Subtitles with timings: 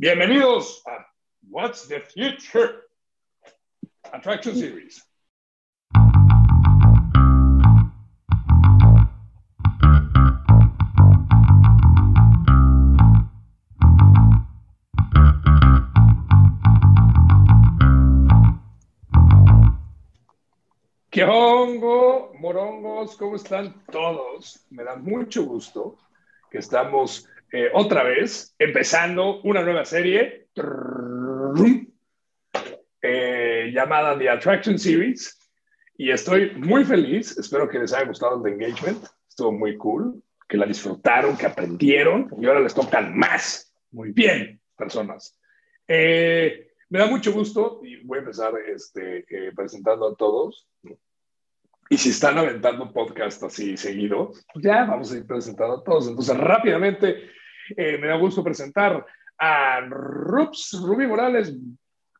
[0.00, 1.06] Bienvenidos a
[1.50, 2.88] What's the Future
[4.14, 5.06] Attraction Series.
[21.10, 23.18] ¿Qué hongo, morongos?
[23.18, 24.64] ¿Cómo están todos?
[24.70, 25.98] Me da mucho gusto
[26.50, 30.46] que estamos eh, otra vez empezando una nueva serie
[33.02, 35.36] eh, llamada The Attraction Series.
[35.96, 37.36] Y estoy muy feliz.
[37.36, 39.04] Espero que les haya gustado el engagement.
[39.28, 40.22] Estuvo muy cool.
[40.48, 42.28] Que la disfrutaron, que aprendieron.
[42.40, 43.74] Y ahora les tocan más.
[43.90, 45.38] Muy bien, personas.
[45.88, 50.68] Eh, me da mucho gusto y voy a empezar este, presentando a todos.
[51.88, 56.06] Y si están aventando podcast así seguido, pues ya vamos a ir presentando a todos.
[56.06, 57.28] Entonces, rápidamente,
[57.76, 59.04] eh, me da gusto presentar
[59.38, 61.54] a Rups, Rubí Morales.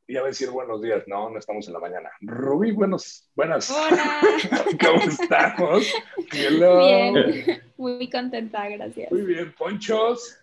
[0.08, 2.10] Ya a decir buenos días, no, no estamos en la mañana.
[2.20, 3.70] Rubí, buenos, buenas.
[3.70, 4.20] Hola.
[4.84, 5.94] ¿Cómo estamos?
[6.32, 9.12] Bien, muy contenta, gracias.
[9.12, 10.36] Muy bien, Ponchos.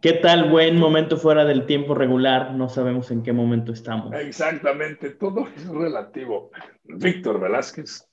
[0.00, 0.50] ¿Qué tal?
[0.50, 2.52] Buen momento fuera del tiempo regular.
[2.54, 4.14] No sabemos en qué momento estamos.
[4.14, 6.50] Exactamente, todo es relativo.
[6.84, 8.08] Víctor Velázquez.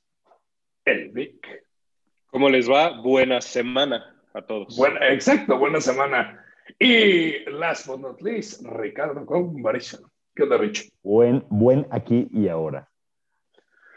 [0.84, 1.66] El Vic.
[2.28, 3.02] ¿Cómo les va?
[3.02, 4.76] Buena semana a todos.
[4.78, 6.46] Buena, exacto, buena semana.
[6.80, 10.04] Y last but not least, Ricardo Conversation.
[10.36, 10.90] ¿Qué onda, Rich?
[11.04, 12.88] Buen, buen aquí y ahora.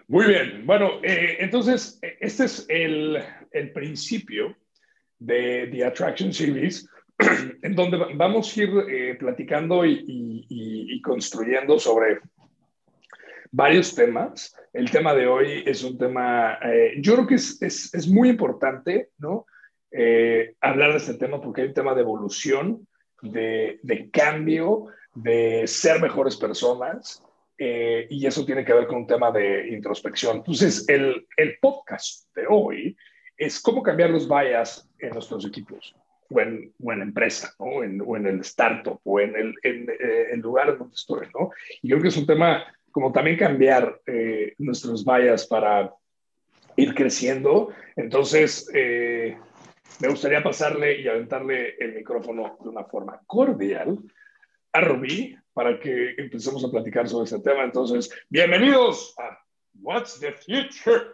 [0.09, 0.67] Muy bien.
[0.67, 4.57] Bueno, eh, entonces, este es el, el, principio
[5.19, 6.89] de The Attraction Series,
[7.63, 12.21] en donde vamos a ir eh, platicando y, y, y construyendo sobre
[13.51, 14.55] varios temas.
[14.73, 18.29] El tema de hoy es un tema, eh, yo creo que es, es, es muy
[18.29, 19.47] importante, ¿no?
[19.97, 22.87] Eh, hablar de este tema porque hay un tema de evolución,
[23.23, 27.23] de, de cambio, de ser mejores personas,
[27.57, 30.39] eh, y eso tiene que ver con un tema de introspección.
[30.39, 32.97] Entonces, el, el podcast de hoy
[33.37, 35.95] es cómo cambiar los bias en nuestros equipos.
[36.31, 37.85] O en, o en empresa, ¿no?
[37.85, 39.87] en, o en el startup, o en el en,
[40.33, 41.51] en lugar donde estoy, ¿no?
[41.83, 45.93] Y creo que es un tema como también cambiar eh, nuestros vallas para
[46.77, 47.69] ir creciendo.
[47.95, 49.37] Entonces, eh,
[50.01, 53.99] me gustaría pasarle y aventarle el micrófono de una forma cordial
[54.73, 57.65] a Rubí para que empecemos a platicar sobre este tema.
[57.65, 59.39] Entonces, bienvenidos a
[59.81, 61.13] What's the Future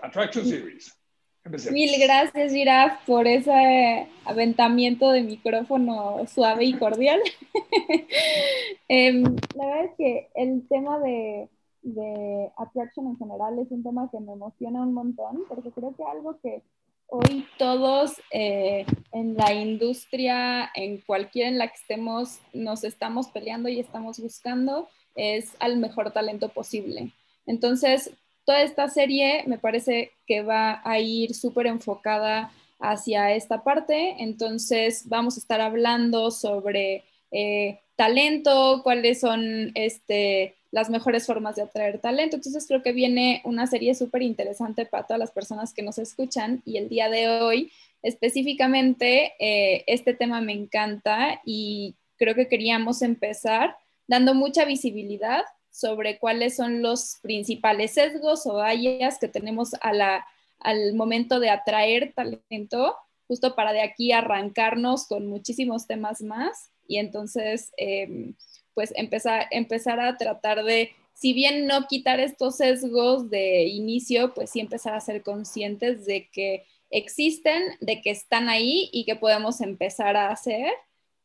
[0.00, 0.98] Attraction Series.
[1.44, 1.74] Empecemos.
[1.74, 7.20] Mil gracias, Giraf, por ese aventamiento de micrófono suave y cordial.
[8.88, 9.22] eh,
[9.56, 11.48] la verdad es que el tema de,
[11.82, 16.04] de attraction en general es un tema que me emociona un montón, porque creo que
[16.04, 16.62] algo que
[17.06, 23.68] hoy todos eh, en la industria, en cualquiera en la que estemos, nos estamos peleando
[23.68, 27.12] y estamos buscando es al mejor talento posible.
[27.46, 28.12] Entonces,
[28.44, 34.16] toda esta serie me parece que va a ir súper enfocada hacia esta parte.
[34.18, 41.62] Entonces vamos a estar hablando sobre eh, talento, cuáles son este, las mejores formas de
[41.62, 42.34] atraer talento.
[42.34, 46.62] Entonces creo que viene una serie súper interesante para todas las personas que nos escuchan
[46.64, 47.70] y el día de hoy
[48.02, 53.76] específicamente eh, este tema me encanta y creo que queríamos empezar
[54.08, 60.26] dando mucha visibilidad sobre cuáles son los principales sesgos o vallas que tenemos a la,
[60.58, 62.96] al momento de atraer talento,
[63.28, 68.34] justo para de aquí arrancarnos con muchísimos temas más y entonces eh,
[68.74, 74.50] pues empezar, empezar a tratar de, si bien no quitar estos sesgos de inicio, pues
[74.50, 79.60] sí empezar a ser conscientes de que existen, de que están ahí y que podemos
[79.60, 80.72] empezar a hacer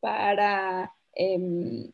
[0.00, 0.94] para...
[1.14, 1.90] Eh,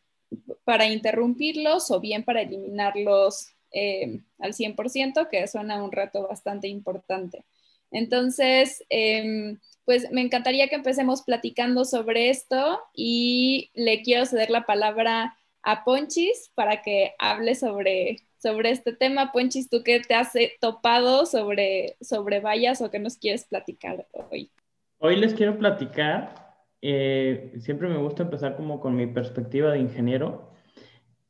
[0.63, 7.45] para interrumpirlos o bien para eliminarlos eh, al 100%, que suena un reto bastante importante.
[7.91, 14.65] Entonces, eh, pues me encantaría que empecemos platicando sobre esto y le quiero ceder la
[14.65, 19.31] palabra a Ponchis para que hable sobre, sobre este tema.
[19.33, 20.31] Ponchis, ¿tú qué te has
[20.61, 24.51] topado sobre, sobre vallas o qué nos quieres platicar hoy?
[24.99, 26.45] Hoy les quiero platicar
[26.87, 30.51] eh, siempre me gusta empezar como con mi perspectiva de ingeniero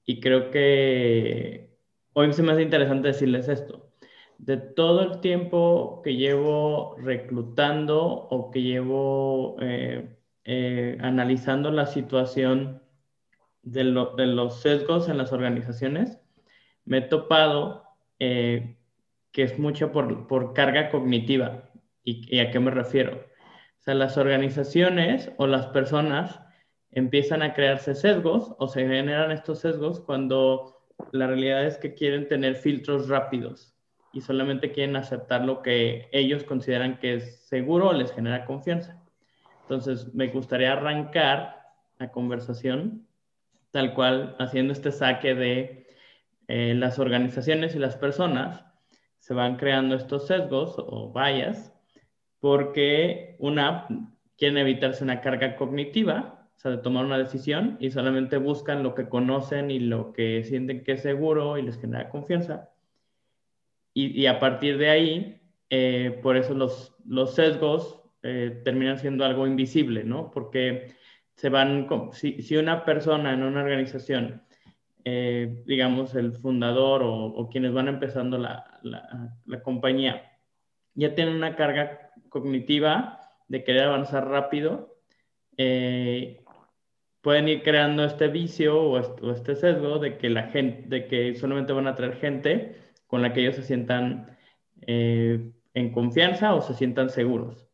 [0.06, 1.78] y creo que
[2.12, 3.94] hoy se me hace interesante decirles esto.
[4.38, 12.82] De todo el tiempo que llevo reclutando o que llevo eh, eh, analizando la situación
[13.66, 16.20] de, lo, de, los sesgos en las organizaciones,
[16.86, 17.84] me he topado
[18.18, 18.78] que
[19.34, 21.70] es mucho por, carga cognitiva.
[22.04, 23.26] ¿Y, ¿Y a qué me refiero?
[23.86, 26.42] sea, las organizaciones o las personas
[26.92, 30.82] empiezan a crearse sesgos o se generan estos sesgos cuando
[31.12, 33.76] la realidad es que quieren tener filtros rápidos
[34.12, 39.00] y solamente quieren aceptar lo que ellos consideran que es seguro o les genera confianza.
[39.64, 41.58] Entonces, me gustaría arrancar
[42.00, 43.06] la conversación
[43.76, 45.86] tal cual haciendo este saque de
[46.48, 48.64] eh, las organizaciones y las personas
[49.20, 51.74] se van creando estos sesgos o vallas
[52.40, 53.86] porque una
[54.38, 58.96] quieren evitarse una carga cognitiva, o sea, de tomar una decisión y solamente buscan lo
[58.96, 62.70] que conocen y lo que sienten que es seguro y les genera confianza.
[63.94, 69.46] Y, a partir de ahí, eh, por eso los, los sesgos eh, terminan siendo algo
[69.46, 70.32] invisible, ¿no?
[70.32, 70.96] Porque
[71.36, 74.44] se van, si, si una persona en una organización,
[75.04, 80.32] eh, digamos, el fundador o, o, quienes van empezando la, la, la compañía,
[80.96, 84.96] ya tienen una carga cognitiva de querer avanzar rápido,
[85.58, 86.44] eh,
[87.22, 91.74] pueden ir creando este vicio o este, sesgo de que la gente, de que solamente
[91.74, 92.76] van a traer gente
[93.08, 94.38] con la que ellos se sientan
[94.82, 97.68] eh, en confianza o se sientan seguros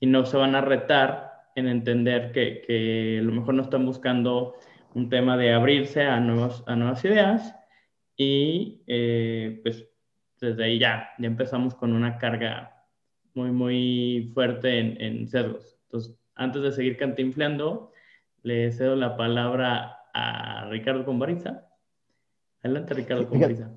[0.00, 1.27] y no se van a retar
[1.58, 4.54] en entender que, que, a lo mejor no están buscando
[4.94, 7.54] un tema de abrirse a, nuevos, a nuevas ideas
[8.16, 9.88] y eh, pues
[10.40, 12.86] desde ahí ya, ya empezamos con una carga
[13.34, 15.78] muy, muy fuerte en, en cerdos.
[15.84, 17.92] Entonces, antes de seguir cantinfleando,
[18.42, 21.64] le cedo la palabra a Ricardo Combariza.
[22.62, 23.70] Adelante, Ricardo Combariza.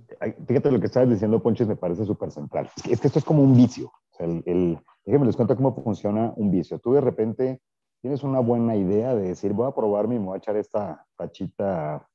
[0.47, 2.69] Fíjate, lo que estabas diciendo, Ponches, me parece súper central.
[2.89, 3.87] Es que esto es como un vicio.
[3.87, 6.79] O sea, el, el, déjenme les cuento cómo funciona un vicio.
[6.79, 7.61] Tú de repente
[8.01, 11.05] tienes una buena idea de decir, voy a probarme y me voy a echar esta
[11.15, 12.07] tachita,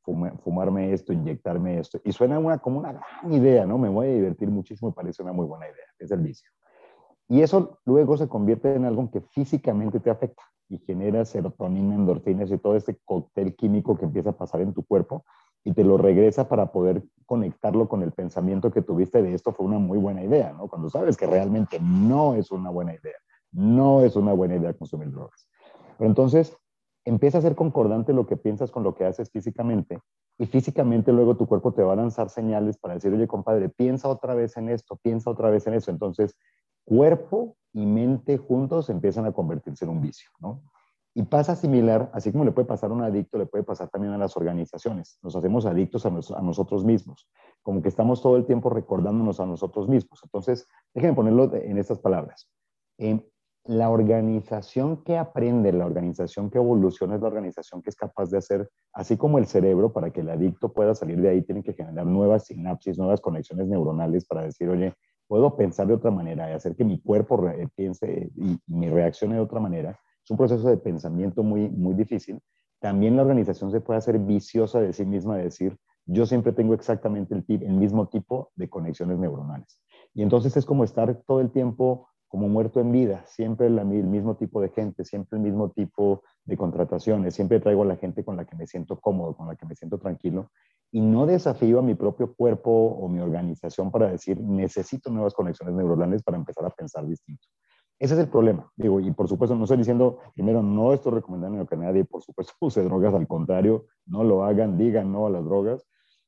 [0.43, 2.01] fumarme esto, inyectarme esto.
[2.05, 3.79] Y suena una, como una gran idea, ¿no?
[3.79, 5.87] Me voy a divertir muchísimo, me parece una muy buena idea.
[5.99, 6.51] Es el vicio.
[7.29, 12.51] Y eso luego se convierte en algo que físicamente te afecta y genera serotonina, endorfinas
[12.51, 15.25] y todo este cóctel químico que empieza a pasar en tu cuerpo
[15.63, 19.67] y te lo regresa para poder conectarlo con el pensamiento que tuviste de esto fue
[19.67, 20.69] una muy buena idea, ¿no?
[20.69, 23.17] Cuando sabes que realmente no es una buena idea,
[23.53, 25.49] no es una buena idea consumir drogas.
[25.99, 26.57] Pero entonces
[27.05, 30.01] empieza a ser concordante lo que piensas con lo que haces físicamente
[30.39, 34.09] y físicamente luego tu cuerpo te va a lanzar señales para decir, oye, compadre, piensa
[34.09, 35.91] otra vez en esto, piensa otra vez en eso.
[35.91, 36.37] Entonces
[36.85, 40.63] cuerpo y mente juntos empiezan a convertirse en un vicio, ¿no?
[41.15, 44.13] Y pasa similar, así como le puede pasar a un adicto, le puede pasar también
[44.13, 45.19] a las organizaciones.
[45.23, 47.27] Nos hacemos adictos a, nosotros mismos,
[47.63, 50.21] como que estamos todo el tiempo recordándonos a nosotros mismos.
[50.23, 52.51] Entonces, déjenme ponerlo en estas palabras.
[53.69, 58.39] La organización que aprende, la organización que evoluciona es la organización que es capaz de
[58.39, 61.73] hacer, así como el cerebro, para que el adicto pueda salir de ahí, tiene que
[61.73, 64.95] generar nuevas sinapsis, nuevas conexiones neuronales para decir, oye,
[65.27, 67.43] puedo pensar de otra manera y hacer que mi cuerpo
[67.75, 69.99] piense y, mi reaccione de otra manera.
[70.25, 72.41] Es un proceso de pensamiento muy, muy difícil.
[72.81, 76.75] También la organización se puede hacer viciosa de sí misma, de decir, yo siempre tengo
[76.75, 79.81] exactamente el, el mismo tipo de conexiones neuronales.
[80.15, 84.37] Y entonces es como estar todo el tiempo como muerto en vida, siempre el mismo
[84.37, 88.37] tipo de gente, siempre el mismo tipo de contrataciones, siempre traigo a la gente con
[88.37, 90.51] la que me siento cómodo, con la que me siento tranquilo,
[90.91, 95.75] y no desafío a mi propio cuerpo o mi organización para decir, necesito nuevas conexiones
[95.75, 97.47] neuronales para empezar a pensar distinto.
[97.99, 98.71] Ese es el problema.
[98.77, 102.53] Digo, y por supuesto, no estoy diciendo, primero, no estoy recomendando que nadie, por supuesto,
[102.61, 105.87] use drogas, al contrario, no lo hagan, digan no a las drogas.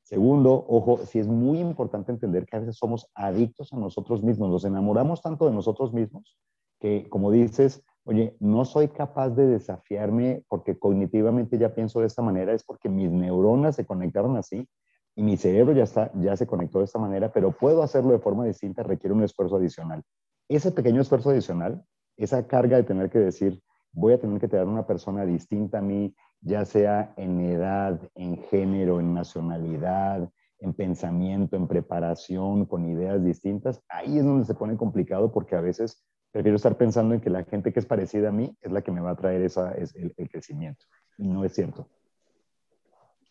[0.08, 4.48] Segundo, ojo, sí es muy importante entender que a veces somos adictos a nosotros mismos,
[4.48, 6.38] nos enamoramos tanto de nosotros mismos
[6.80, 12.22] que, como dices, oye, no soy capaz de desafiarme porque cognitivamente ya pienso de esta
[12.22, 14.66] manera, es porque mis neuronas se conectaron así
[15.14, 18.18] y mi cerebro ya, está, ya se conectó de esta manera, pero puedo hacerlo de
[18.18, 20.02] forma distinta, requiere un esfuerzo adicional.
[20.48, 21.84] Ese pequeño esfuerzo adicional,
[22.16, 23.60] esa carga de tener que decir,
[23.92, 28.42] voy a tener que tener una persona distinta a mí, ya sea en edad, en
[28.45, 30.30] género, en nacionalidad,
[30.61, 35.61] en pensamiento, en preparación, con ideas distintas, ahí es donde se pone complicado porque a
[35.61, 38.83] veces prefiero estar pensando en que la gente que es parecida a mí es la
[38.83, 40.85] que me va a traer esa, es el, crecimiento.
[41.16, 41.88] Y no es cierto.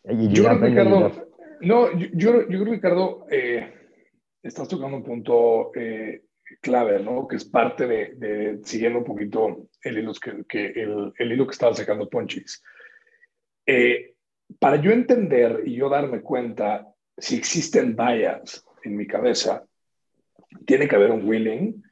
[0.04, 1.28] yo creo, Ricardo,
[1.60, 3.72] no, yo, yo, creo, Ricardo, eh,
[4.42, 6.22] estás tocando un punto eh,
[6.60, 7.26] clave, ¿no?
[7.26, 10.12] Que es parte de, siguiendo un poquito el hilo
[10.48, 12.62] que, el, el, hilo que estaba sacando Ponchis.
[13.70, 14.14] Eh,
[14.58, 19.62] para yo entender y yo darme cuenta si existen vallas en mi cabeza,
[20.64, 21.82] tiene que haber un willing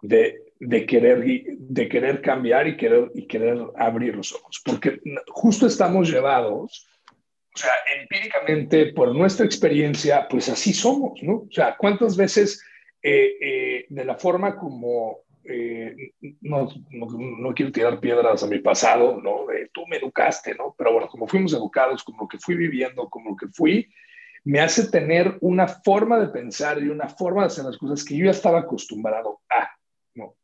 [0.00, 5.66] de, de, querer, de querer cambiar y querer, y querer abrir los ojos, porque justo
[5.66, 6.88] estamos llevados,
[7.54, 11.34] o sea, empíricamente, por nuestra experiencia, pues así somos, ¿no?
[11.34, 12.64] O sea, ¿cuántas veces
[13.02, 19.20] eh, eh, de la forma como eh, no, no, quiero tirar piedras a mi pasado,
[19.20, 19.46] ¿no?
[19.72, 20.74] Tú me educaste, ¿no?
[20.76, 23.88] Pero bueno, como fuimos educados, como lo que fui viviendo, como lo que fui,
[24.44, 28.16] me hace tener una forma de pensar y una forma de hacer las cosas que
[28.16, 29.70] yo ya estaba acostumbrado a,
[30.14, 30.36] ¿no?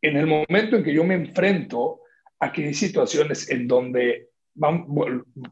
[0.00, 2.00] En el momento en que yo me enfrento
[2.38, 4.86] a que hay situaciones en donde, vamos,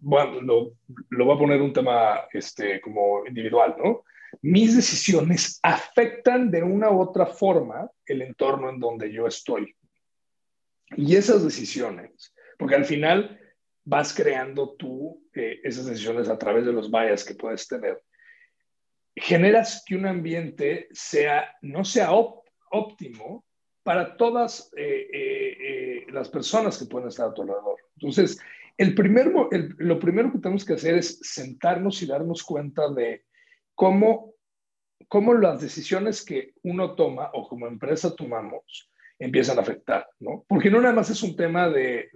[0.01, 0.73] bueno, lo,
[1.11, 4.05] lo voy a poner un tema este, como individual, ¿no?
[4.43, 9.75] Mis decisiones afectan de una u otra forma el entorno en donde yo estoy.
[10.97, 13.41] Y esas decisiones, porque al final
[13.85, 18.01] vas creando tú eh, esas decisiones a través de los bias que puedes tener,
[19.17, 23.45] generas que un ambiente sea, no sea óptimo
[23.83, 27.77] para todas eh, eh, las personas que pueden estar a tu alrededor.
[27.97, 28.39] Entonces,
[28.77, 29.33] el primer,
[29.79, 33.25] lo primero que tenemos que hacer es sentarnos y darnos cuenta de
[33.75, 34.35] cómo,
[35.09, 40.45] cómo las decisiones que uno toma o como empresa tomamos empiezan a afectar, ¿no?
[40.49, 42.11] Porque no nada más es un tema de,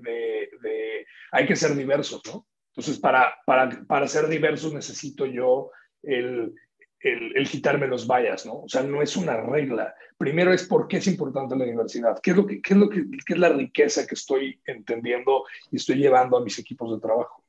[1.33, 2.47] hay que ser diversos, ¿no?
[2.73, 5.71] Entonces, para, para, para ser diversos necesito yo
[6.03, 6.55] el,
[7.01, 8.63] el, quitarme los vallas, ¿no?
[8.63, 9.95] O sea, no es una regla.
[10.17, 12.89] Primero es por qué es importante la diversidad, qué es, lo que, qué es, lo
[12.89, 17.45] qué es la riqueza que estoy entendiendo y estoy llevando a mis equipos de trabajo.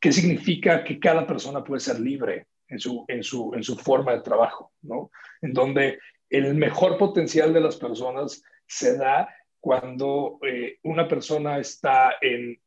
[0.00, 2.46] ¿Qué significa que cada persona puede ser libre?
[2.68, 5.10] En su, en su, en su forma de trabajo, ¿no?
[5.40, 5.98] En donde
[6.30, 9.28] el mejor potencial de las personas se da
[9.60, 12.60] cuando eh, una persona está en,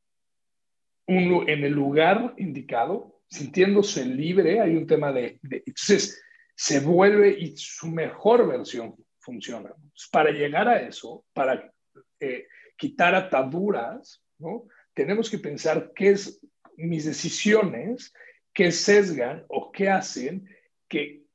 [1.07, 6.21] un, en el lugar indicado, sintiéndose libre, hay un tema de, entonces
[6.55, 9.73] se vuelve y su mejor versión funciona.
[10.11, 11.71] Para llegar a eso, para
[12.19, 14.65] eh, quitar ataduras, ¿no?
[14.93, 16.41] tenemos que pensar qué es
[16.77, 18.11] mis decisiones
[18.57, 20.49] que sesgan o qué hacen
[20.87, 21.27] que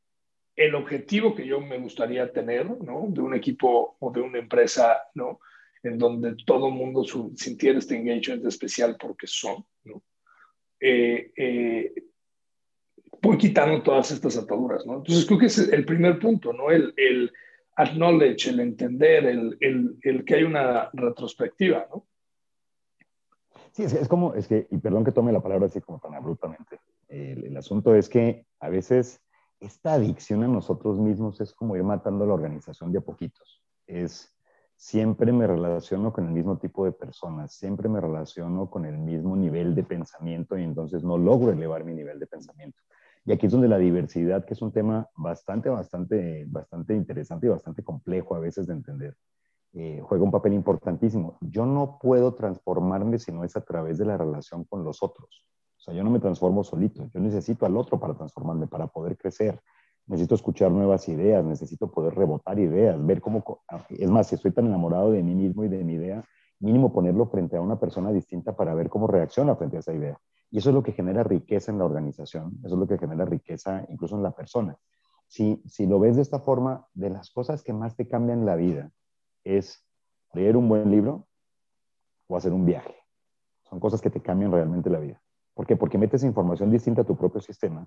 [0.56, 3.06] el objetivo que yo me gustaría tener, ¿no?
[3.10, 5.38] De un equipo o de una empresa, ¿no?
[5.84, 7.04] En donde todo el mundo
[7.36, 10.02] sintiera este engagement especial porque son, ¿no?
[10.80, 11.94] Eh, eh,
[13.22, 14.96] voy quitando todas estas ataduras, ¿no?
[14.96, 16.72] Entonces creo que es el primer punto, ¿no?
[16.72, 17.32] El, el
[17.76, 19.56] acknowledge, el entender, el,
[20.02, 22.04] el, que hay una retrospectiva, ¿no?
[23.70, 26.80] Sí, es, como, es que, y perdón que tome la palabra así como tan abruptamente,
[27.12, 29.20] el, asunto es que a veces
[29.60, 33.62] esta adicción a nosotros mismos es como ir matando a la organización de a poquitos.
[33.86, 34.34] Es
[34.76, 39.36] siempre me relaciono con el mismo tipo de personas, siempre me relaciono con el mismo
[39.36, 42.80] nivel de pensamiento y entonces no logro elevar mi nivel de pensamiento.
[43.24, 47.50] Y aquí es donde la diversidad, que es un tema bastante, bastante, bastante interesante y
[47.50, 49.16] bastante complejo a veces de entender,
[49.74, 51.38] eh, juega un papel importantísimo.
[51.40, 55.46] Yo no puedo transformarme si no es a través de la relación con los otros.
[55.82, 59.16] O sea, yo no me transformo solito, yo necesito al otro para transformarme, para poder
[59.16, 59.60] crecer.
[60.06, 63.42] Necesito escuchar nuevas ideas, necesito poder rebotar ideas, ver cómo...
[63.88, 66.22] Es más, si estoy tan enamorado de mí mismo y de mi idea,
[66.60, 70.16] mínimo ponerlo frente a una persona distinta para ver cómo reacciona frente a esa idea.
[70.52, 73.24] Y eso es lo que genera riqueza en la organización, eso es lo que genera
[73.24, 74.76] riqueza incluso en la persona.
[75.26, 78.54] Si, si lo ves de esta forma, de las cosas que más te cambian la
[78.54, 78.92] vida
[79.42, 79.84] es
[80.32, 81.26] leer un buen libro
[82.28, 82.94] o hacer un viaje.
[83.68, 85.20] Son cosas que te cambian realmente la vida.
[85.54, 85.76] ¿Por qué?
[85.76, 87.86] Porque metes información distinta a tu propio sistema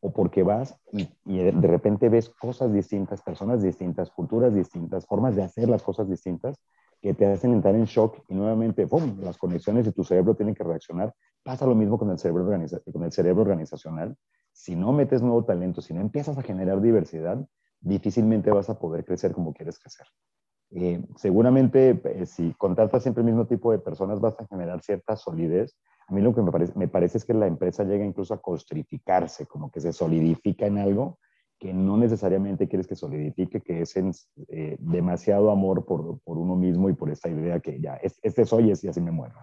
[0.00, 5.42] o porque vas y, de repente ves cosas distintas, personas distintas, culturas distintas, formas de
[5.42, 6.56] hacer las cosas distintas
[7.00, 10.54] que te hacen entrar en shock y nuevamente, ¡pum!, las conexiones de tu cerebro tienen
[10.54, 11.14] que reaccionar.
[11.42, 12.44] Pasa lo mismo con el cerebro,
[12.92, 14.16] con el cerebro organizacional.
[14.52, 17.44] Si no metes nuevo talento, si no empiezas a generar diversidad,
[17.80, 20.06] difícilmente vas a poder crecer como quieres crecer.
[20.70, 25.16] Eh, seguramente, eh, si contratas siempre el mismo tipo de personas, vas a generar cierta
[25.16, 25.76] solidez,
[26.08, 28.40] a mí lo que me parece, me parece es que la empresa llega incluso a
[28.40, 31.18] costrificarse, como que se solidifica en algo
[31.58, 33.96] que no necesariamente quieres que solidifique, que es
[34.48, 38.68] eh, demasiado amor por, por, uno mismo y por esta idea que ya, este soy
[38.68, 39.34] y así me muero.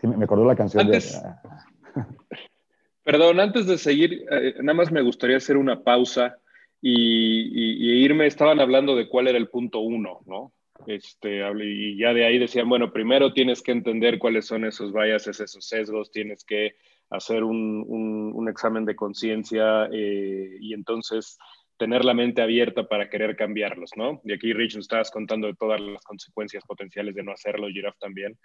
[0.00, 1.02] Sí, me, acordó la canción de...
[3.04, 6.38] Perdón, antes de seguir, eh, nada más me gustaría hacer una pausa
[6.80, 10.52] y, y, irme, estaban hablando de cuál era el punto uno, ¿no?
[10.86, 15.40] Este, y ya de ahí decían, bueno, primero tienes que entender cuáles son esos biases,
[15.40, 16.76] esos sesgos, tienes que
[17.10, 21.38] hacer un, un, examen de conciencia eh, y entonces
[21.76, 24.20] tener la mente abierta para querer cambiarlos, ¿no?
[24.24, 27.98] Y aquí, Rich, nos estabas contando de todas las consecuencias potenciales de no hacerlo, Giraffe
[28.00, 28.38] también.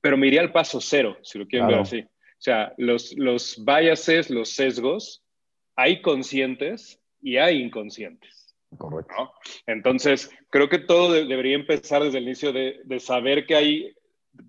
[0.00, 2.00] Pero me iría al paso cero, si lo quieren ver así.
[2.00, 5.22] O sea, los, los biases, los sesgos,
[5.76, 8.39] hay conscientes y hay inconscientes.
[8.78, 9.32] Correcto.
[9.66, 13.94] Entonces, creo que todo debería empezar desde el inicio de, saber que hay,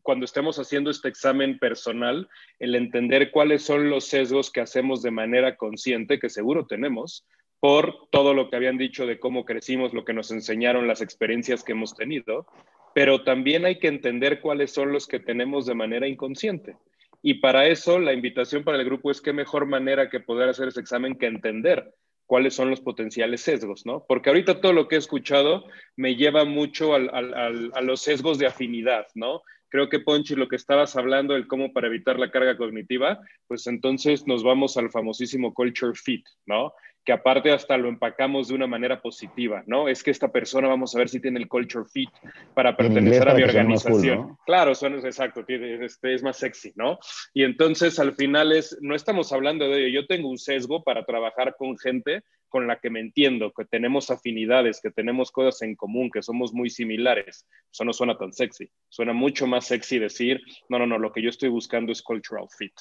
[0.04, 5.12] cuando estemos haciendo este examen personal, el entender cuáles son los sesgos que hacemos de
[5.12, 7.26] manera consciente, que seguro tenemos,
[7.60, 11.64] por todo lo que habían dicho de cómo crecimos, lo que nos enseñaron, las experiencias
[11.64, 12.46] que hemos tenido,
[12.94, 16.76] pero también hay que entender cuáles son los que tenemos de manera inconsciente.
[17.24, 20.68] Y para eso la invitación para el grupo es qué mejor manera que poder hacer
[20.68, 21.94] ese examen que entender
[22.32, 24.06] cuáles son los potenciales sesgos, ¿no?
[24.08, 25.66] Porque ahorita todo lo que he escuchado
[25.98, 29.42] me lleva mucho a los sesgos de afinidad, ¿no?
[29.68, 33.20] Creo que Ponchi, lo que estabas hablando, el cómo para evitar la carga cognitiva,
[33.50, 36.72] pues entonces nos vamos al famosísimo culture fit, ¿no?
[37.04, 39.88] Que aparte hasta lo empacamos de una manera positiva, ¿no?
[39.88, 42.10] Es que esta persona, vamos a ver si tiene el culture fit
[42.54, 44.38] para pertenecer a mi organización.
[44.46, 47.00] Claro, son, exacto, tiene, este, es más sexy, ¿no?
[47.34, 51.04] Y entonces al final es, no estamos hablando de ello, yo tengo un sesgo para
[51.06, 55.76] trabajar con gente con la que me entiendo, que tenemos afinidades, que tenemos cosas en
[55.76, 57.48] común, que somos muy similares.
[57.72, 58.70] Eso no suena tan sexy.
[58.90, 62.48] Suena mucho más sexy decir, no, no, no, lo que yo estoy buscando es cultural
[62.56, 62.74] fit,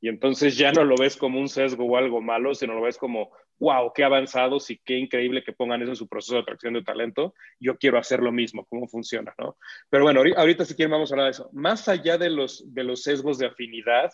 [0.00, 2.98] Y entonces ya no lo ves como un sesgo o algo malo, sino lo ves
[2.98, 6.74] como, wow, qué avanzados y qué increíble que pongan eso en su proceso de atracción
[6.74, 7.34] de talento.
[7.60, 9.56] Yo quiero hacer lo mismo, cómo funciona, ¿no?
[9.88, 11.50] Pero bueno, ahorita si quieren vamos a hablar de eso.
[11.52, 14.12] Más allá de los, de los sesgos de afinidad,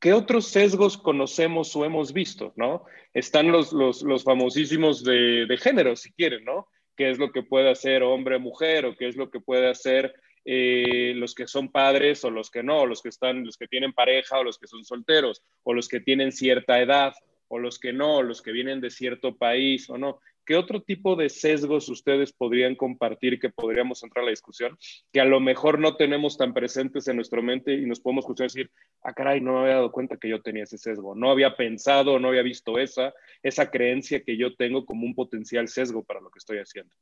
[0.00, 2.84] ¿qué otros sesgos conocemos o hemos visto, no?
[3.12, 6.68] Están los, los, famosísimos de, de, género, si quieren, ¿no?
[6.96, 9.68] ¿Qué es lo que puede hacer hombre o mujer o qué es lo que puede
[9.68, 10.14] hacer
[10.44, 13.92] eh, los que son padres o los que no, los que están, los que tienen
[13.92, 17.14] pareja o los que son solteros o los que tienen cierta edad
[17.48, 20.20] o los que no, los que vienen de cierto país o no.
[20.44, 24.76] ¿Qué otro tipo de sesgos ustedes podrían compartir que podríamos entrar a la discusión
[25.10, 28.46] que a lo mejor no tenemos tan presentes en nuestra mente y nos podemos escuchar
[28.46, 28.70] decir,
[29.02, 32.18] ah, caray, no me había dado cuenta que yo tenía ese sesgo, no había pensado,
[32.18, 36.30] no había visto esa, esa creencia que yo tengo como un potencial sesgo para lo
[36.30, 36.94] que estoy haciendo?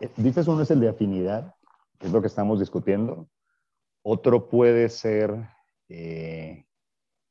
[0.00, 1.54] Eh, dices uno es el de afinidad,
[1.98, 3.28] que es lo que estamos discutiendo.
[4.02, 5.48] Otro puede ser
[5.88, 6.66] eh,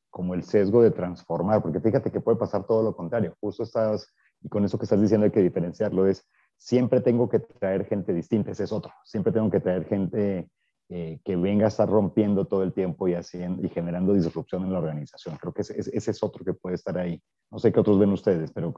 [0.10, 3.36] como el sesgo de transformar, porque fíjate que puede pasar todo lo contrario.
[3.40, 7.40] Justo estás y con eso que estás diciendo hay que diferenciarlo, es siempre tengo que
[7.40, 10.50] traer gente distinta, ese es otro, siempre tengo que traer gente
[10.96, 14.74] eh, que venga a estar rompiendo todo el tiempo y, haciendo, y generando disrupción en
[14.74, 15.38] la organización.
[15.38, 17.20] Creo que ese, ese, es otro que puede estar ahí.
[17.50, 18.76] No sé qué otros ven ustedes, pero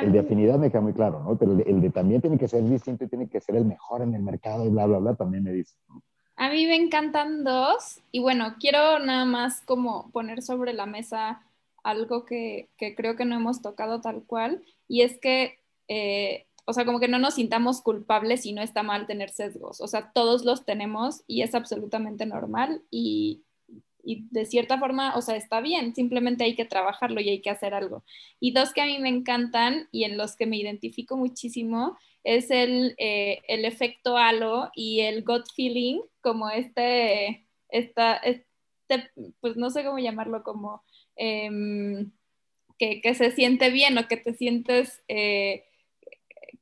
[0.00, 1.36] el de afinidad me queda muy claro, ¿no?
[1.36, 4.14] Pero el de, también tiene que ser distinto y tiene que ser el mejor en
[4.14, 5.76] el mercado y bla, bla, bla, también me dice.
[6.36, 11.42] A mí me encantan dos y bueno, quiero nada más como poner sobre la mesa
[11.82, 16.74] algo que, que creo que no hemos tocado tal cual y es que, eh, o
[16.74, 19.80] sea, como que no nos sintamos culpables si no está mal tener sesgos.
[19.80, 23.40] O sea, todos los tenemos y es absolutamente normal y,
[24.04, 27.48] y de cierta forma, o sea, está bien, simplemente hay que trabajarlo y hay que
[27.48, 28.04] hacer algo.
[28.38, 32.50] Y dos que a mí me encantan y en los que me identifico muchísimo es
[32.50, 38.44] el, eh, el efecto halo y el gut feeling, como este, esta, este,
[39.40, 40.82] pues no sé cómo llamarlo, como...
[41.16, 42.12] Em,
[42.78, 45.64] que, se siente bien o que te sientes, eh,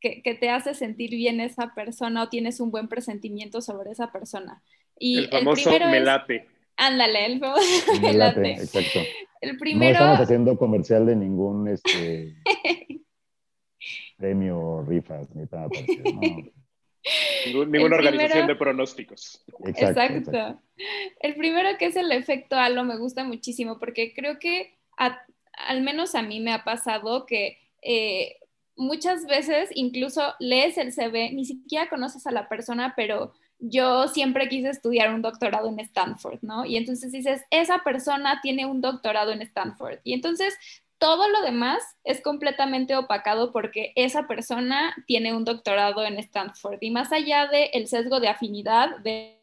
[0.00, 4.62] que, te hace sentir bien esa persona o tienes un buen presentimiento sobre esa persona.
[4.98, 6.46] Y el famoso melate.
[6.76, 7.62] ándale, el famoso
[8.02, 8.52] melate.
[8.52, 9.00] Exacto.
[9.40, 9.92] El primero...
[9.92, 12.36] No estamos haciendo comercial de ningún este,
[14.16, 15.68] premio, rifas, ni nada.
[17.66, 19.44] ninguna organización de pronósticos.
[19.64, 20.62] Exacto, exacto.
[21.20, 25.20] El primero que es el efecto halo me gusta muchísimo porque creo que a,
[25.68, 28.36] al menos a mí me ha pasado que eh,
[28.76, 34.48] muchas veces incluso lees el CV, ni siquiera conoces a la persona, pero yo siempre
[34.48, 36.64] quise estudiar un doctorado en Stanford, ¿no?
[36.64, 39.98] Y entonces dices, esa persona tiene un doctorado en Stanford.
[40.04, 40.54] Y entonces
[40.98, 46.78] todo lo demás es completamente opacado porque esa persona tiene un doctorado en Stanford.
[46.80, 49.36] Y más allá del el sesgo de afinidad, de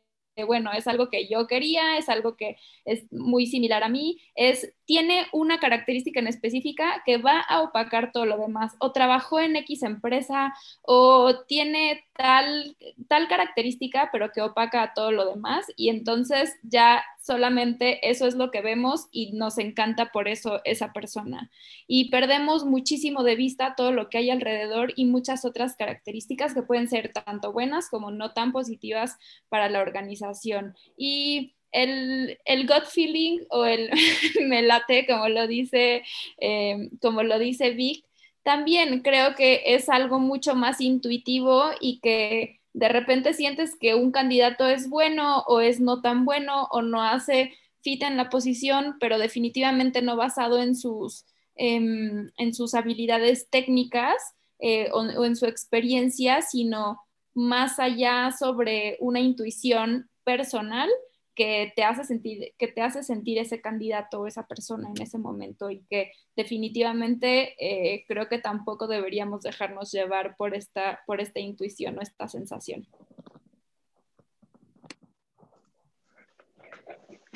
[0.48, 4.74] bueno, es algo que yo quería, es algo que es muy similar a mí, es,
[4.86, 9.56] tiene una característica en específica que va a opacar todo lo demás, o trabajó en
[9.56, 12.76] X empresa, o tiene tal,
[13.08, 18.52] tal característica, pero que opaca todo lo demás, y entonces ya solamente eso es lo
[18.52, 21.50] que vemos y nos encanta por eso esa persona.
[21.88, 26.64] Y perdemos muchísimo de vista todo lo que hay alrededor y muchas otras características que
[26.64, 29.18] pueden ser tanto buenas como no tan positivas
[29.50, 30.76] para la organización.
[30.98, 33.90] Y el, el gut feeling o el
[34.48, 36.04] me late, como lo dice,
[36.40, 38.06] eh, como lo dice Vic,
[38.44, 44.12] también creo que es algo mucho más intuitivo y que de repente sientes que un
[44.12, 48.98] candidato es bueno o es no tan bueno o no hace fit en la posición,
[49.00, 54.16] pero definitivamente no basado en sus, em, en sus habilidades técnicas
[54.60, 57.02] eh, o en su experiencia, sino
[57.34, 60.90] más allá sobre una intuición personal
[61.36, 65.18] que te hace sentir, que te hace sentir ese candidato o esa persona en ese
[65.18, 71.40] momento y que definitivamente eh, creo que tampoco deberíamos dejarnos llevar por esta, por esta
[71.40, 72.88] intuición o esta sensación.